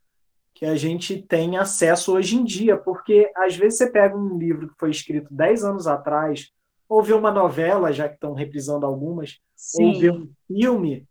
[0.53, 4.69] que a gente tem acesso hoje em dia, porque às vezes você pega um livro
[4.69, 6.51] que foi escrito 10 anos atrás,
[6.87, 9.85] ou ver uma novela, já que estão reprisando algumas, Sim.
[9.85, 11.07] ou ver um filme,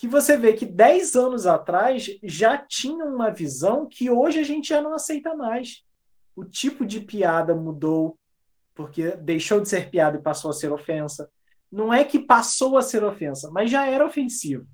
[0.00, 4.70] que você vê que 10 anos atrás já tinha uma visão que hoje a gente
[4.70, 5.84] já não aceita mais.
[6.34, 8.18] O tipo de piada mudou,
[8.74, 11.30] porque deixou de ser piada e passou a ser ofensa.
[11.70, 14.66] Não é que passou a ser ofensa, mas já era ofensivo.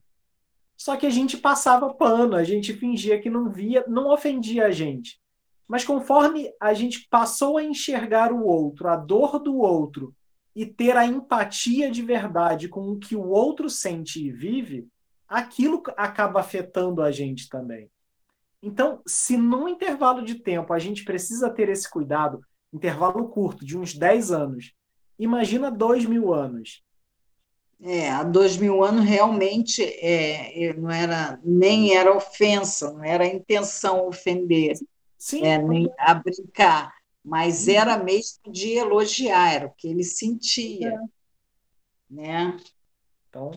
[0.77, 4.71] Só que a gente passava pano, a gente fingia que não via, não ofendia a
[4.71, 5.21] gente.
[5.67, 10.15] Mas conforme a gente passou a enxergar o outro, a dor do outro,
[10.55, 14.87] e ter a empatia de verdade com o que o outro sente e vive,
[15.29, 17.91] aquilo acaba afetando a gente também.
[18.62, 22.41] Então, se num intervalo de tempo a gente precisa ter esse cuidado,
[22.73, 24.73] intervalo curto, de uns 10 anos,
[25.19, 26.83] imagina dois mil anos.
[27.81, 34.09] É, há dois mil anos realmente é, não era nem era ofensa, não era intenção
[34.09, 34.75] ofender,
[35.19, 35.43] Sim.
[35.43, 40.99] É, nem a brincar, mas era mesmo de elogiar, era o que ele sentia, é.
[42.09, 42.57] né?
[43.29, 43.51] Então,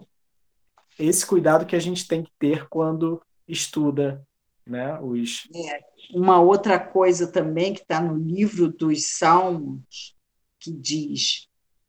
[0.99, 4.25] esse cuidado que a gente tem que ter quando estuda
[4.65, 5.47] né, os...
[5.55, 5.79] É,
[6.13, 10.15] uma outra coisa também que está no livro dos Salmos,
[10.59, 11.47] que diz: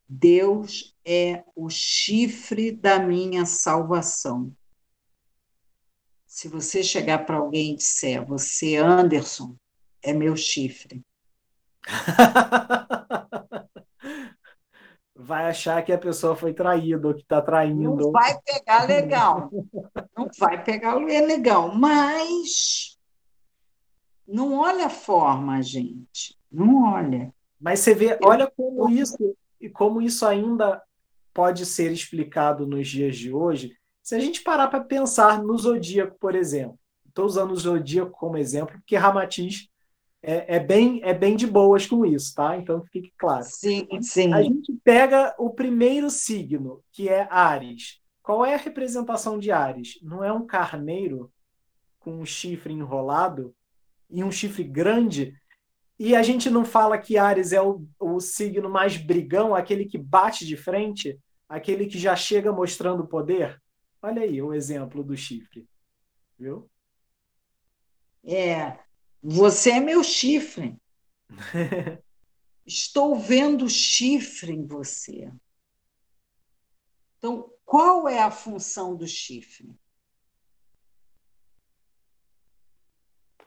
[0.08, 4.54] Deus é o chifre da minha salvação.
[6.26, 9.56] Se você chegar para alguém e disser, você, Anderson,
[10.02, 11.04] é meu chifre.
[15.22, 17.96] vai achar que a pessoa foi traída ou que está traindo.
[17.96, 19.50] Não vai pegar legal.
[20.16, 21.74] Não vai pegar legal.
[21.74, 22.98] Mas
[24.26, 26.38] não olha a forma, gente.
[26.50, 27.32] Não olha.
[27.60, 30.82] Mas você vê, olha como isso e como isso ainda
[31.34, 33.76] pode ser explicado nos dias de hoje.
[34.02, 36.78] Se a gente parar para pensar no zodíaco, por exemplo.
[37.06, 39.68] Estou usando o zodíaco como exemplo, porque Ramatiz
[40.22, 42.56] é, é, bem, é bem de boas com isso, tá?
[42.56, 43.44] Então fique claro.
[43.44, 44.32] Sim, sim.
[44.34, 48.00] A gente pega o primeiro signo, que é Ares.
[48.22, 49.98] Qual é a representação de Ares?
[50.02, 51.32] Não é um carneiro
[51.98, 53.54] com um chifre enrolado
[54.10, 55.34] e um chifre grande?
[55.98, 59.98] E a gente não fala que Ares é o, o signo mais brigão, aquele que
[59.98, 63.60] bate de frente, aquele que já chega mostrando poder?
[64.02, 65.66] Olha aí o exemplo do chifre.
[66.38, 66.70] Viu?
[68.24, 68.78] É,
[69.22, 70.76] você é meu chifre.
[72.64, 75.30] Estou vendo chifre em você.
[77.18, 79.76] Então, qual é a função do chifre?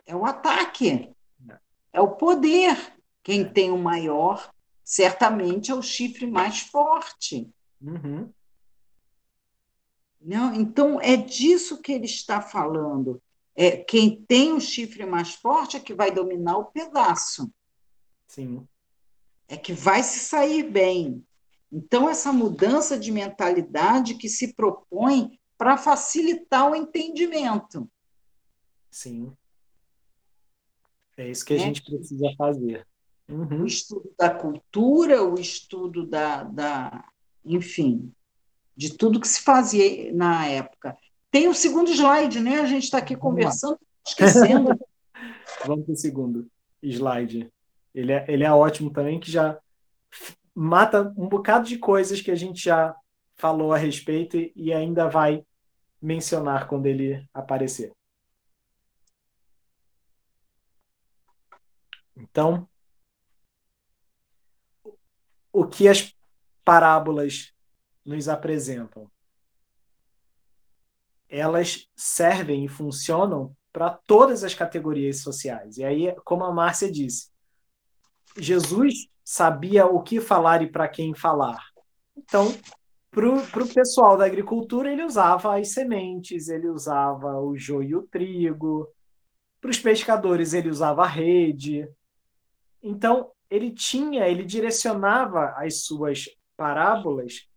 [0.05, 1.15] É o ataque,
[1.91, 2.93] é o poder.
[3.23, 7.49] Quem tem o maior, certamente, é o chifre mais forte.
[7.81, 8.31] Uhum.
[10.19, 13.22] Não, então, é disso que ele está falando
[13.55, 17.51] é, quem tem o chifre mais forte é que vai dominar o pedaço.
[18.27, 18.67] Sim.
[19.47, 21.23] É que vai se sair bem.
[21.71, 27.89] Então, essa mudança de mentalidade que se propõe para facilitar o entendimento.
[28.89, 29.35] Sim.
[31.17, 31.59] É isso que a é.
[31.59, 32.87] gente precisa fazer.
[33.29, 33.63] Uhum.
[33.63, 37.09] O estudo da cultura, o estudo da, da,
[37.45, 38.13] enfim,
[38.75, 40.97] de tudo que se fazia na época.
[41.33, 42.59] Tem o segundo slide, né?
[42.59, 44.79] A gente está aqui conversando, esquecendo.
[45.65, 46.47] Vamos para o segundo
[46.79, 47.51] slide.
[47.91, 49.59] Ele é, ele é ótimo também, que já
[50.53, 52.95] mata um bocado de coisas que a gente já
[53.35, 55.43] falou a respeito e ainda vai
[55.99, 57.91] mencionar quando ele aparecer.
[62.15, 62.69] Então,
[65.51, 66.15] o que as
[66.63, 67.51] parábolas
[68.05, 69.11] nos apresentam?
[71.33, 75.77] Elas servem e funcionam para todas as categorias sociais.
[75.77, 77.31] E aí, como a Márcia disse,
[78.37, 81.59] Jesus sabia o que falar e para quem falar.
[82.15, 82.53] Então,
[83.09, 88.03] para o pessoal da agricultura, ele usava as sementes, ele usava o joio e o
[88.03, 88.87] trigo.
[89.59, 91.87] Para os pescadores, ele usava a rede.
[92.81, 97.47] Então, ele tinha, ele direcionava as suas parábolas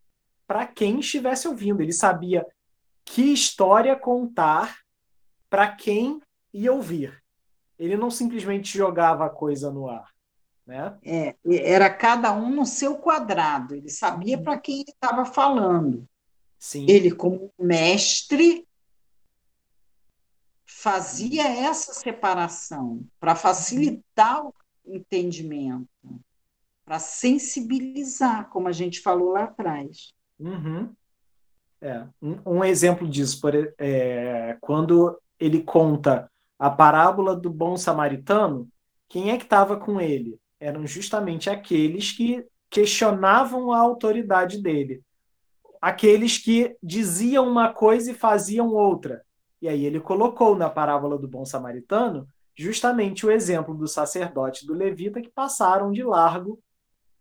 [0.46, 1.82] para quem estivesse ouvindo.
[1.82, 2.46] Ele sabia
[3.06, 4.80] que história contar
[5.48, 6.20] para quem
[6.52, 7.22] ia ouvir.
[7.78, 10.10] Ele não simplesmente jogava a coisa no ar.
[10.66, 10.98] Né?
[11.04, 16.06] É, era cada um no seu quadrado, ele sabia para quem ele estava falando.
[16.58, 16.86] Sim.
[16.88, 18.66] Ele, como mestre,
[20.66, 24.52] fazia essa separação para facilitar o
[24.84, 25.88] entendimento,
[26.84, 30.12] para sensibilizar, como a gente falou lá atrás.
[30.38, 30.92] Uhum.
[31.80, 38.68] É, um, um, exemplo disso, por, é, quando ele conta a parábola do bom samaritano,
[39.08, 40.38] quem é que estava com ele?
[40.58, 45.02] Eram justamente aqueles que questionavam a autoridade dele,
[45.80, 49.22] aqueles que diziam uma coisa e faziam outra.
[49.60, 54.72] E aí ele colocou na parábola do bom samaritano justamente o exemplo do sacerdote do
[54.72, 56.58] levita que passaram de largo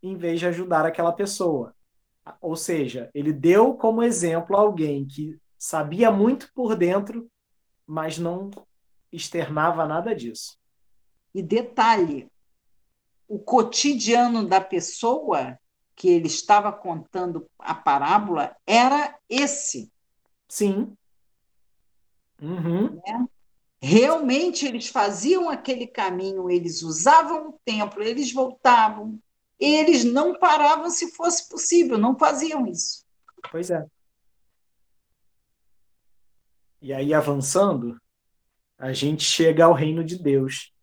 [0.01, 1.74] em vez de ajudar aquela pessoa.
[2.41, 7.29] Ou seja, ele deu como exemplo alguém que sabia muito por dentro,
[7.85, 8.49] mas não
[9.11, 10.57] externava nada disso.
[11.33, 12.27] E detalhe,
[13.27, 15.57] o cotidiano da pessoa
[15.95, 19.91] que ele estava contando a parábola era esse.
[20.47, 20.95] Sim.
[22.41, 22.95] Uhum.
[22.95, 23.27] Né?
[23.81, 29.19] Realmente eles faziam aquele caminho, eles usavam o templo, eles voltavam,
[29.59, 33.05] eles não paravam se fosse possível, não faziam isso.
[33.51, 33.85] Pois é.
[36.81, 37.99] E aí, avançando,
[38.77, 40.73] a gente chega ao reino de Deus,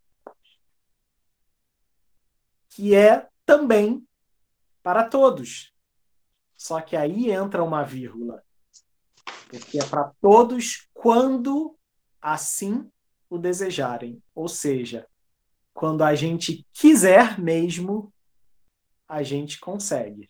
[2.69, 4.05] que é também
[4.81, 5.71] para todos.
[6.57, 8.43] Só que aí entra uma vírgula.
[9.47, 11.77] Porque é para todos quando
[12.21, 12.89] assim
[13.29, 14.21] o desejarem.
[14.33, 15.07] Ou seja,
[15.73, 18.11] quando a gente quiser mesmo,
[19.13, 20.27] a gente consegue.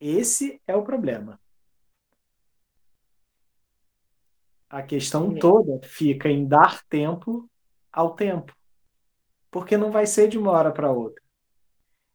[0.00, 1.40] Esse é o problema.
[4.68, 7.48] A questão toda fica em dar tempo
[7.92, 8.52] ao tempo.
[9.52, 11.22] Porque não vai ser de uma hora para outra.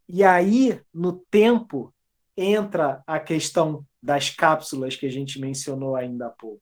[0.09, 1.95] E aí, no tempo,
[2.35, 6.61] entra a questão das cápsulas que a gente mencionou ainda há pouco.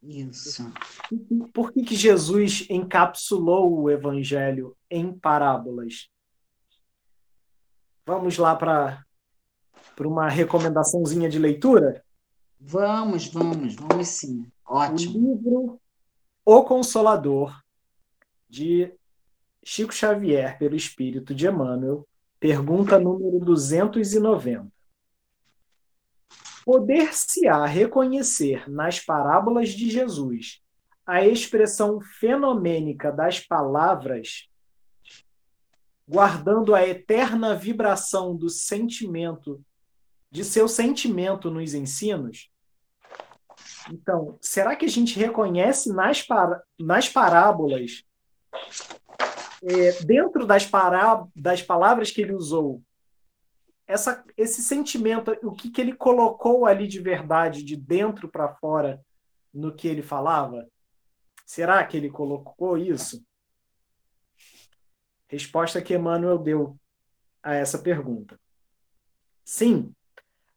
[0.00, 0.72] Isso.
[1.52, 6.13] Por que, que Jesus encapsulou o evangelho em parábolas?
[8.06, 9.04] Vamos lá para
[10.00, 12.04] uma recomendaçãozinha de leitura?
[12.60, 14.46] Vamos, vamos, vamos sim.
[14.66, 15.18] Ótimo.
[15.18, 15.80] O livro
[16.44, 17.58] O Consolador,
[18.48, 18.92] de
[19.64, 22.06] Chico Xavier, pelo Espírito de Emmanuel,
[22.38, 24.70] pergunta número 290.
[26.64, 30.62] Poder-se-á reconhecer nas parábolas de Jesus
[31.06, 34.48] a expressão fenomênica das palavras,
[36.06, 39.64] guardando a eterna vibração do sentimento,
[40.30, 42.50] de seu sentimento nos ensinos?
[43.90, 48.04] Então, será que a gente reconhece nas, par nas parábolas,
[49.62, 52.82] é, dentro das, pará das palavras que ele usou,
[53.86, 59.00] essa, esse sentimento, o que, que ele colocou ali de verdade, de dentro para fora,
[59.52, 60.66] no que ele falava?
[61.44, 63.22] Será que ele colocou isso?
[65.28, 66.78] Resposta que Emmanuel deu
[67.42, 68.38] a essa pergunta.
[69.44, 69.94] Sim,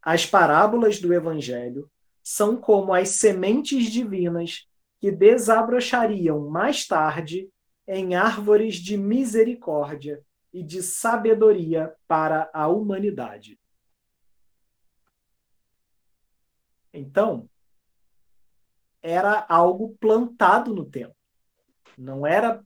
[0.02, 1.92] as parábolas do Evangelho
[2.24, 4.68] são como as sementes divinas
[5.00, 7.50] que desabrochariam mais tarde
[7.88, 13.60] em árvores de misericórdia e de sabedoria para a humanidade.
[16.92, 17.50] Então,
[19.02, 21.16] era algo plantado no tempo.
[21.98, 22.66] Não era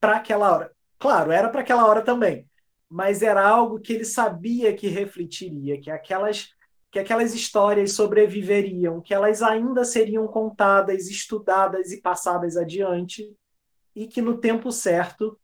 [0.00, 0.73] para aquela hora.
[1.04, 2.48] Claro, era para aquela hora também,
[2.88, 6.48] mas era algo que ele sabia que refletiria, que aquelas
[6.90, 13.30] que aquelas histórias sobreviveriam, que elas ainda seriam contadas, estudadas e passadas adiante,
[13.94, 15.38] e que no tempo certo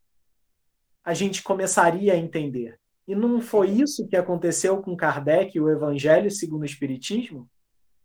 [1.03, 2.79] a gente começaria a entender.
[3.07, 7.47] E não foi isso que aconteceu com Kardec e o Evangelho segundo o Espiritismo?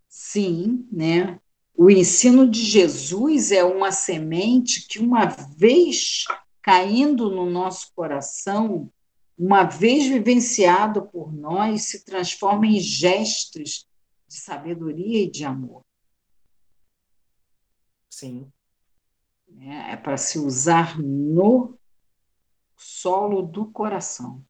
[0.07, 1.40] Sim, né?
[1.74, 6.26] O ensino de Jesus é uma semente que, uma vez
[6.66, 8.92] caindo no nosso coração,
[9.38, 13.88] uma vez vivenciado por nós, se transforma em gestos
[14.26, 15.84] de sabedoria e de amor.
[18.10, 18.50] Sim.
[19.60, 21.78] É, é para se usar no
[22.76, 24.44] solo do coração.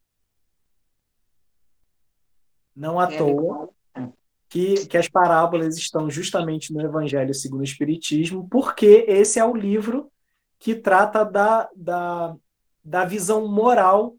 [2.74, 3.68] Não à é toa
[4.48, 9.54] que, que as parábolas estão justamente no Evangelho segundo o Espiritismo, porque esse é o
[9.54, 10.10] livro
[10.59, 12.36] que trata da, da,
[12.84, 14.16] da visão moral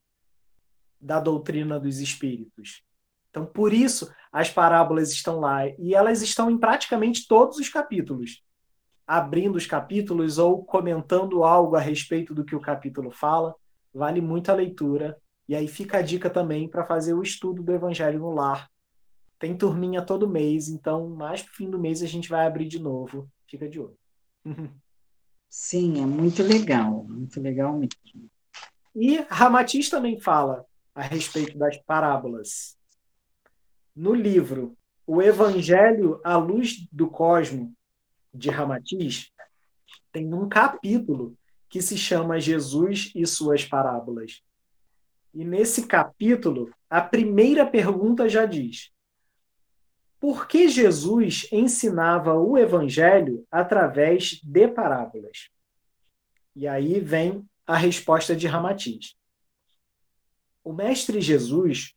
[0.99, 2.83] da doutrina dos espíritos.
[3.29, 5.67] Então, por isso, as parábolas estão lá.
[5.67, 8.43] E elas estão em praticamente todos os capítulos.
[9.05, 13.55] Abrindo os capítulos ou comentando algo a respeito do que o capítulo fala.
[13.93, 15.17] Vale muito a leitura.
[15.47, 18.69] E aí fica a dica também para fazer o estudo do Evangelho no Lar.
[19.39, 22.79] Tem turminha todo mês, então mais pro fim do mês a gente vai abrir de
[22.79, 23.29] novo.
[23.47, 23.97] Fica de olho.
[25.49, 28.29] Sim, é muito legal, muito legal mesmo.
[28.95, 32.77] E Ramatiz também fala a respeito das parábolas.
[33.95, 37.73] No livro O Evangelho à Luz do Cosmo,
[38.33, 39.31] de Ramatiz,
[40.11, 41.37] tem um capítulo
[41.69, 44.41] que se chama Jesus e suas parábolas.
[45.33, 48.91] E nesse capítulo, a primeira pergunta já diz:
[50.19, 55.49] Por que Jesus ensinava o evangelho através de parábolas?
[56.55, 59.15] E aí vem a resposta de Ramatiz.
[60.63, 61.93] O mestre Jesus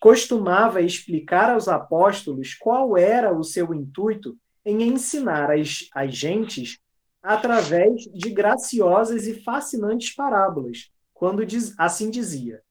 [0.00, 6.78] costumava explicar aos apóstolos qual era o seu intuito em ensinar as, as gentes
[7.22, 12.62] através de graciosas e fascinantes parábolas, quando diz, assim dizia: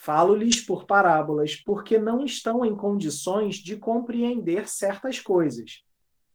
[0.00, 5.82] Falo-lhes por parábolas, porque não estão em condições de compreender certas coisas.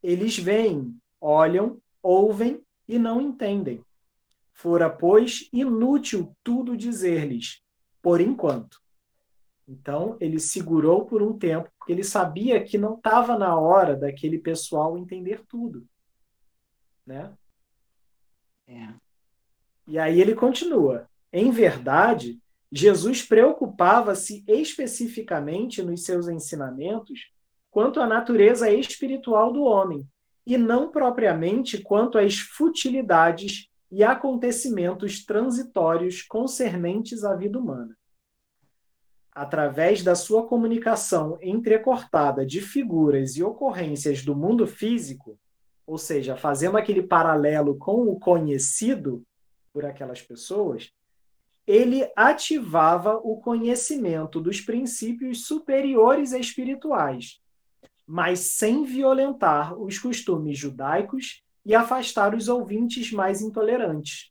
[0.02, 3.82] Eles veem, olham, ouvem e não entendem.
[4.52, 7.62] Fora, pois, inútil tudo dizer-lhes,
[8.02, 8.78] por enquanto.
[9.66, 14.38] Então, ele segurou por um tempo, porque ele sabia que não estava na hora daquele
[14.38, 15.88] pessoal entender tudo.
[17.06, 17.32] Né?
[18.68, 18.92] É.
[19.88, 21.08] E aí ele continua.
[21.32, 22.38] Em verdade,
[22.76, 27.30] Jesus preocupava-se especificamente nos seus ensinamentos
[27.70, 30.04] quanto à natureza espiritual do homem,
[30.44, 37.96] e não propriamente quanto às futilidades e acontecimentos transitórios concernentes à vida humana.
[39.32, 45.38] Através da sua comunicação entrecortada de figuras e ocorrências do mundo físico,
[45.86, 49.24] ou seja, fazendo aquele paralelo com o conhecido
[49.72, 50.92] por aquelas pessoas,
[51.66, 57.40] ele ativava o conhecimento dos princípios superiores espirituais,
[58.06, 64.30] mas sem violentar os costumes judaicos e afastar os ouvintes mais intolerantes.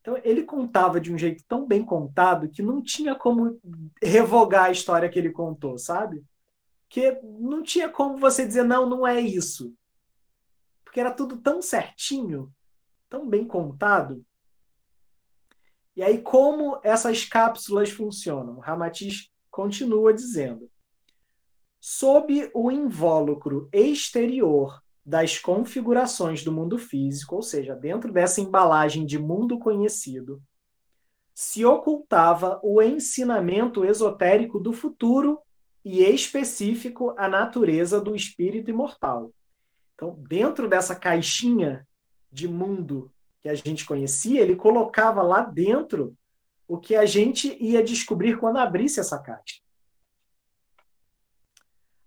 [0.00, 3.58] Então, ele contava de um jeito tão bem contado que não tinha como
[4.02, 6.22] revogar a história que ele contou, sabe?
[6.90, 9.74] Que não tinha como você dizer, não, não é isso.
[10.84, 12.52] Porque era tudo tão certinho,
[13.08, 14.22] tão bem contado.
[15.96, 18.58] E aí, como essas cápsulas funcionam?
[18.58, 20.68] Ramatiz continua dizendo:
[21.80, 29.18] sob o invólucro exterior das configurações do mundo físico, ou seja, dentro dessa embalagem de
[29.18, 30.42] mundo conhecido,
[31.34, 35.40] se ocultava o ensinamento esotérico do futuro
[35.84, 39.30] e específico a natureza do espírito imortal.
[39.94, 41.86] Então, dentro dessa caixinha
[42.32, 43.12] de mundo
[43.44, 46.16] que a gente conhecia, ele colocava lá dentro
[46.66, 49.62] o que a gente ia descobrir quando abrisse essa caixa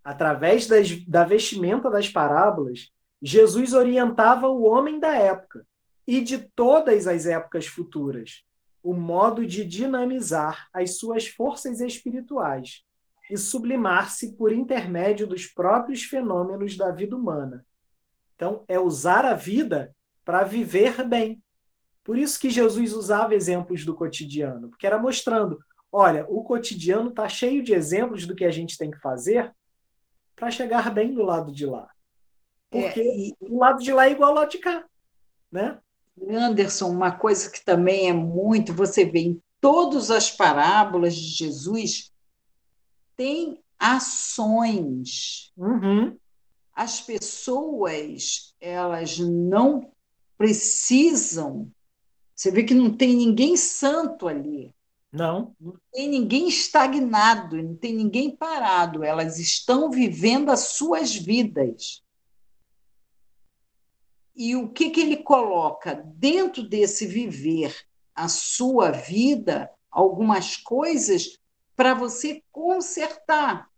[0.08, 2.90] através das, da vestimenta das parábolas,
[3.22, 5.68] Jesus orientava o homem da época
[6.08, 8.46] e de todas as épocas futuras
[8.82, 12.86] o modo de dinamizar as suas forças espirituais
[13.30, 17.66] e sublimar-se por intermédio dos próprios fenômenos da vida humana.
[18.34, 19.94] Então, é usar a vida
[20.28, 21.42] para viver bem.
[22.04, 25.58] Por isso que Jesus usava exemplos do cotidiano, porque era mostrando,
[25.90, 29.56] olha, o cotidiano está cheio de exemplos do que a gente tem que fazer
[30.36, 31.90] para chegar bem do lado de lá.
[32.70, 33.36] Porque é, e...
[33.40, 34.84] o lado de lá é igual ao lado de cá,
[35.50, 35.80] né?
[36.30, 42.12] Anderson, uma coisa que também é muito, você vê em todas as parábolas de Jesus,
[43.16, 45.54] tem ações.
[45.56, 46.18] Uhum.
[46.74, 49.90] As pessoas, elas não
[50.38, 51.72] precisam.
[52.36, 54.74] Você vê que não tem ninguém santo ali.
[55.12, 55.56] Não.
[55.60, 59.04] Não tem ninguém estagnado, não tem ninguém parado.
[59.04, 62.04] Elas estão vivendo as suas vidas.
[64.36, 67.76] E o que, que ele coloca dentro desse viver
[68.14, 71.40] a sua vida, algumas coisas
[71.76, 73.70] para você consertar.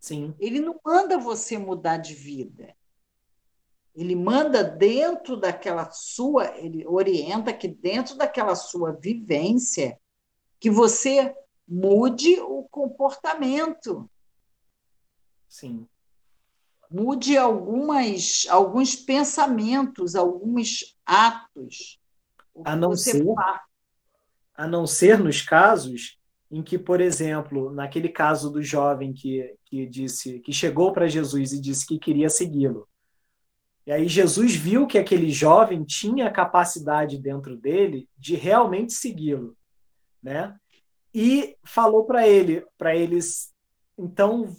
[0.00, 0.34] Sim.
[0.38, 2.74] Ele não manda você mudar de vida.
[3.94, 9.98] Ele manda dentro daquela sua, ele orienta que dentro daquela sua vivência
[10.60, 11.34] que você
[11.66, 14.08] mude o comportamento.
[15.48, 15.86] Sim.
[16.90, 22.00] Mude algumas alguns pensamentos, alguns atos.
[22.64, 23.60] A não ser faz.
[24.54, 26.18] a não ser nos casos
[26.50, 31.52] em que, por exemplo, naquele caso do jovem que, que disse que chegou para Jesus
[31.52, 32.88] e disse que queria segui-lo.
[33.90, 39.56] E aí Jesus viu que aquele jovem tinha a capacidade dentro dele de realmente segui-lo,
[40.22, 40.56] né?
[41.12, 43.52] E falou para ele, para eles,
[43.98, 44.54] então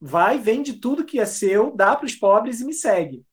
[0.00, 3.24] vai, vende tudo que é seu, dá para os pobres e me segue.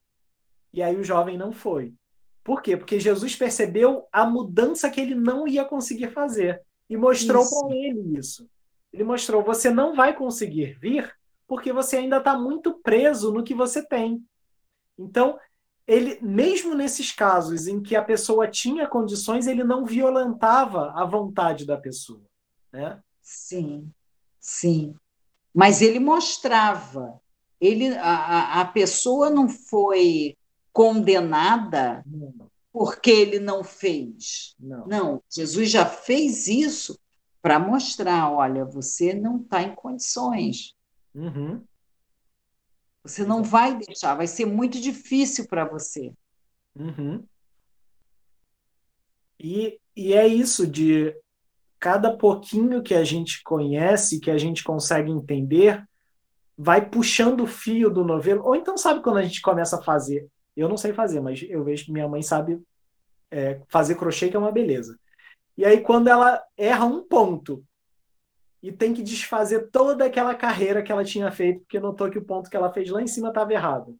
[0.72, 1.96] E aí o jovem não foi.
[2.44, 2.78] Por quê?
[2.78, 8.20] Porque Jesus percebeu a mudança que ele não ia conseguir fazer e mostrou para ele
[8.20, 8.48] isso.
[8.94, 11.12] Ele mostrou: você não vai conseguir vir
[11.48, 14.24] porque você ainda está muito preso no que você tem.
[15.00, 15.40] Então,
[15.88, 21.66] ele, mesmo nesses casos em que a pessoa tinha condições, ele não violentava a vontade
[21.66, 22.22] da pessoa.
[22.72, 23.02] Né?
[23.24, 23.92] Sim,
[24.40, 24.94] sim.
[25.54, 27.20] Mas ele mostrava.
[27.60, 30.38] Ele, a, a pessoa não foi
[30.72, 32.50] condenada não.
[32.72, 34.56] porque ele não fez.
[34.60, 34.86] Não.
[34.88, 36.98] não, Jesus já fez isso
[37.42, 40.76] para mostrar: olha, você não está em condições.
[41.14, 41.64] Uhum.
[43.10, 46.14] Você não vai deixar, vai ser muito difícil para você.
[46.76, 47.24] Uhum.
[49.40, 51.16] E, e é isso de
[51.80, 55.84] cada pouquinho que a gente conhece, que a gente consegue entender,
[56.58, 58.44] vai puxando o fio do novelo.
[58.46, 60.28] Ou então, sabe quando a gente começa a fazer?
[60.56, 62.62] Eu não sei fazer, mas eu vejo que minha mãe sabe
[63.32, 65.00] é, fazer crochê, que é uma beleza.
[65.58, 67.64] E aí, quando ela erra um ponto
[68.62, 72.26] e tem que desfazer toda aquela carreira que ela tinha feito, porque notou que o
[72.26, 73.98] ponto que ela fez lá em cima estava errado.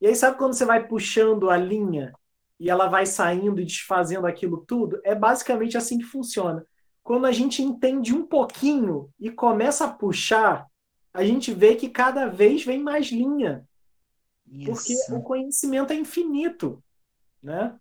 [0.00, 2.12] E aí, sabe quando você vai puxando a linha
[2.58, 5.00] e ela vai saindo e desfazendo aquilo tudo?
[5.04, 6.64] É basicamente assim que funciona.
[7.02, 10.66] Quando a gente entende um pouquinho e começa a puxar,
[11.12, 13.66] a gente vê que cada vez vem mais linha.
[14.46, 14.72] Isso.
[14.72, 16.82] Porque o conhecimento é infinito,
[17.42, 17.76] né?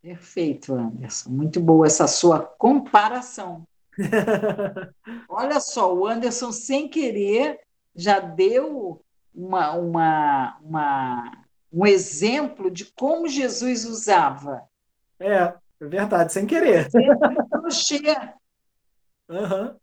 [0.00, 1.30] Perfeito, Anderson.
[1.30, 3.66] Muito boa essa sua comparação.
[5.28, 7.60] Olha só, o Anderson, sem querer,
[7.94, 9.02] já deu
[9.34, 14.62] uma, uma, uma, um exemplo de como Jesus usava.
[15.18, 16.88] É, é verdade, sem querer.
[17.50, 18.00] Crochê.
[19.28, 19.74] Uhum.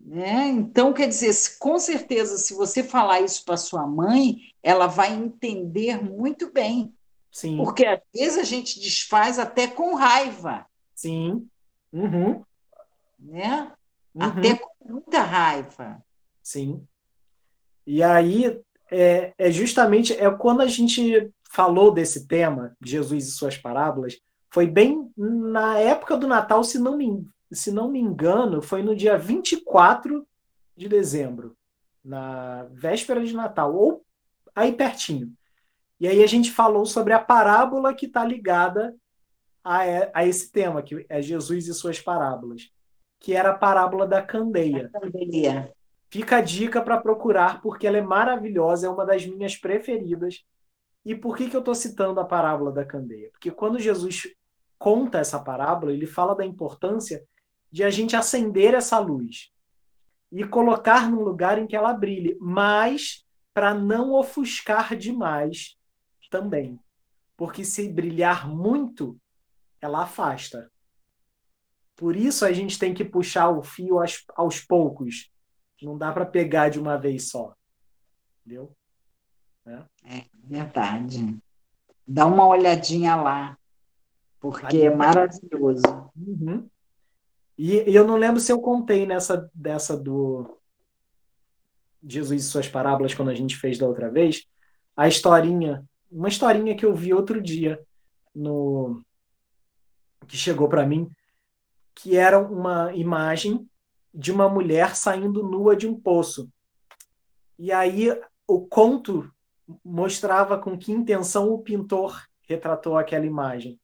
[0.00, 0.48] Né?
[0.48, 6.02] Então, quer dizer, com certeza, se você falar isso para sua mãe, ela vai entender
[6.02, 6.94] muito bem.
[7.32, 7.56] Sim.
[7.56, 10.66] Porque às vezes a gente desfaz até com raiva.
[10.94, 11.48] Sim.
[11.92, 12.44] Uhum
[13.24, 13.72] né?
[14.14, 14.22] Uhum.
[14.22, 16.02] Até com muita raiva.
[16.42, 16.86] Sim.
[17.86, 18.60] E aí
[18.90, 24.18] é, é justamente é quando a gente falou desse tema, Jesus e suas parábolas,
[24.50, 28.94] foi bem na época do Natal, se não me, se não me engano, foi no
[28.94, 30.26] dia 24
[30.76, 31.56] de dezembro,
[32.04, 34.04] na véspera de Natal, ou
[34.54, 35.32] aí pertinho.
[35.98, 38.94] E aí a gente falou sobre a parábola que está ligada
[39.62, 39.80] a,
[40.12, 42.70] a esse tema, que é Jesus e suas parábolas
[43.24, 44.90] que era a parábola da candeia.
[44.90, 45.72] candeia.
[46.10, 50.44] Fica a dica para procurar, porque ela é maravilhosa, é uma das minhas preferidas.
[51.02, 53.30] E por que, que eu estou citando a parábola da candeia?
[53.30, 54.28] Porque quando Jesus
[54.78, 57.24] conta essa parábola, ele fala da importância
[57.72, 59.50] de a gente acender essa luz
[60.30, 65.78] e colocar num lugar em que ela brilhe, mas para não ofuscar demais
[66.30, 66.78] também.
[67.38, 69.18] Porque se brilhar muito,
[69.80, 70.70] ela afasta.
[71.96, 75.30] Por isso a gente tem que puxar o fio aos, aos poucos.
[75.80, 77.54] Não dá para pegar de uma vez só.
[78.40, 78.74] Entendeu?
[79.66, 79.82] É.
[80.04, 81.36] é verdade.
[82.06, 83.56] Dá uma olhadinha lá,
[84.40, 86.10] porque é maravilhoso.
[86.16, 86.68] Uhum.
[87.56, 90.58] E, e, eu não lembro se eu contei nessa dessa do
[92.06, 94.46] Jesus e suas parábolas quando a gente fez da outra vez,
[94.96, 97.80] a historinha, uma historinha que eu vi outro dia
[98.34, 99.02] no
[100.26, 101.08] que chegou para mim
[101.94, 103.68] que era uma imagem
[104.12, 106.50] de uma mulher saindo nua de um poço.
[107.58, 108.08] E aí
[108.46, 109.30] o conto
[109.84, 113.80] mostrava com que intenção o pintor retratou aquela imagem.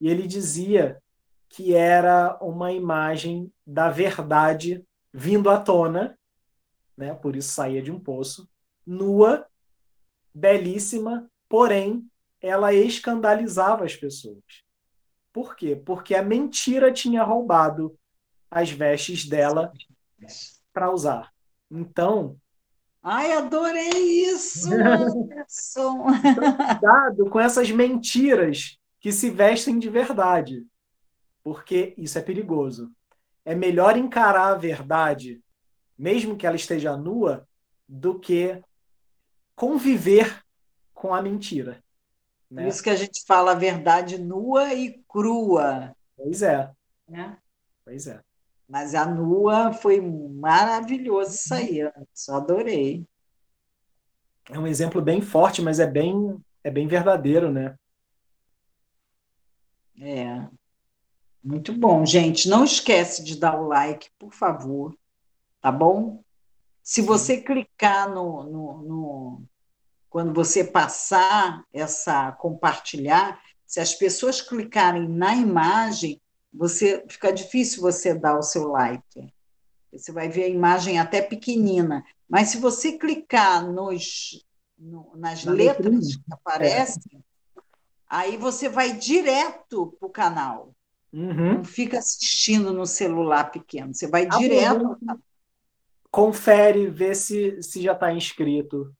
[0.00, 1.00] E ele dizia
[1.48, 6.18] que era uma imagem da verdade vindo à tona,
[6.96, 7.14] né?
[7.14, 8.48] Por isso saía de um poço,
[8.86, 9.46] nua,
[10.34, 12.08] belíssima, porém
[12.40, 14.64] ela escandalizava as pessoas.
[15.32, 15.76] Por quê?
[15.76, 17.96] Porque a mentira tinha roubado
[18.50, 19.72] as vestes dela
[20.72, 21.32] para usar.
[21.70, 22.36] Então.
[23.02, 26.04] Ai, adorei isso, Anderson!
[26.04, 30.66] cuidado com essas mentiras que se vestem de verdade,
[31.42, 32.92] porque isso é perigoso.
[33.42, 35.40] É melhor encarar a verdade,
[35.96, 37.48] mesmo que ela esteja nua,
[37.88, 38.62] do que
[39.56, 40.44] conviver
[40.92, 41.82] com a mentira.
[42.50, 42.62] Né?
[42.62, 45.94] Por isso que a gente fala a verdade nua e crua.
[46.16, 46.70] Pois é.
[47.08, 47.38] Né?
[47.84, 48.20] Pois é.
[48.68, 51.80] Mas a nua foi maravilhoso isso aí,
[52.14, 53.06] só adorei.
[54.48, 57.76] É um exemplo bem forte, mas é bem, é bem verdadeiro, né?
[60.00, 60.48] É.
[61.42, 62.48] Muito bom, gente.
[62.48, 64.96] Não esquece de dar o like, por favor.
[65.60, 66.22] Tá bom?
[66.82, 69.42] Se você clicar no, no, no
[70.10, 76.20] quando você passar essa compartilhar, se as pessoas clicarem na imagem,
[76.52, 79.32] você fica difícil você dar o seu like.
[79.92, 82.04] Você vai ver a imagem até pequenina.
[82.28, 84.44] Mas se você clicar nos,
[84.76, 87.18] no, nas Na letras que aparecem, é.
[88.08, 90.74] aí você vai direto para o canal.
[91.12, 91.54] Uhum.
[91.54, 93.94] Não fica assistindo no celular pequeno.
[93.94, 94.98] Você vai ah, direto.
[96.10, 98.92] Confere, vê se, se já está inscrito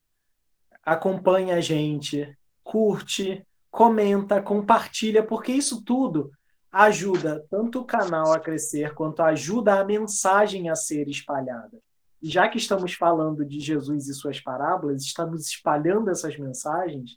[0.84, 6.32] acompanha a gente, curte, comenta, compartilha, porque isso tudo
[6.72, 11.78] ajuda tanto o canal a crescer quanto ajuda a mensagem a ser espalhada.
[12.22, 17.16] já que estamos falando de Jesus e suas parábolas, estamos espalhando essas mensagens,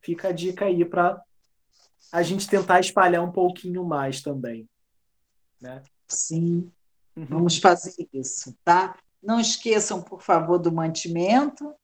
[0.00, 1.20] fica a dica aí para
[2.12, 4.68] a gente tentar espalhar um pouquinho mais também.
[5.60, 5.82] Né?
[6.06, 6.70] Sim,
[7.16, 7.26] uhum.
[7.26, 8.96] vamos fazer isso, tá?
[9.20, 11.74] Não esqueçam, por favor, do mantimento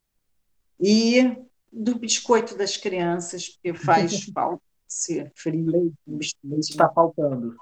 [0.81, 1.37] e
[1.73, 5.95] do biscoito das crianças, porque faz falta ser frio.
[6.59, 7.57] Está faltando.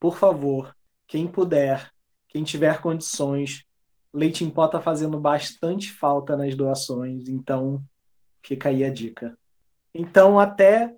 [0.00, 0.74] Por favor,
[1.06, 1.90] quem puder,
[2.28, 3.64] quem tiver condições,
[4.12, 7.82] leite em pó está fazendo bastante falta nas doações, então
[8.42, 9.38] fica aí a dica.
[9.94, 10.94] Então, até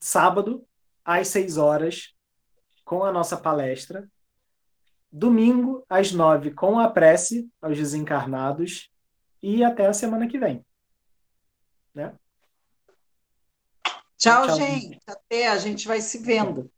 [0.00, 0.64] sábado,
[1.04, 2.14] às 6 horas,
[2.84, 4.08] com a nossa palestra.
[5.10, 8.90] Domingo, às 9, com a prece aos desencarnados.
[9.42, 10.64] E até a semana que vem.
[11.96, 12.14] Né?
[14.18, 15.00] Tchau, Tchau, gente.
[15.06, 16.70] Até a gente vai se vendo.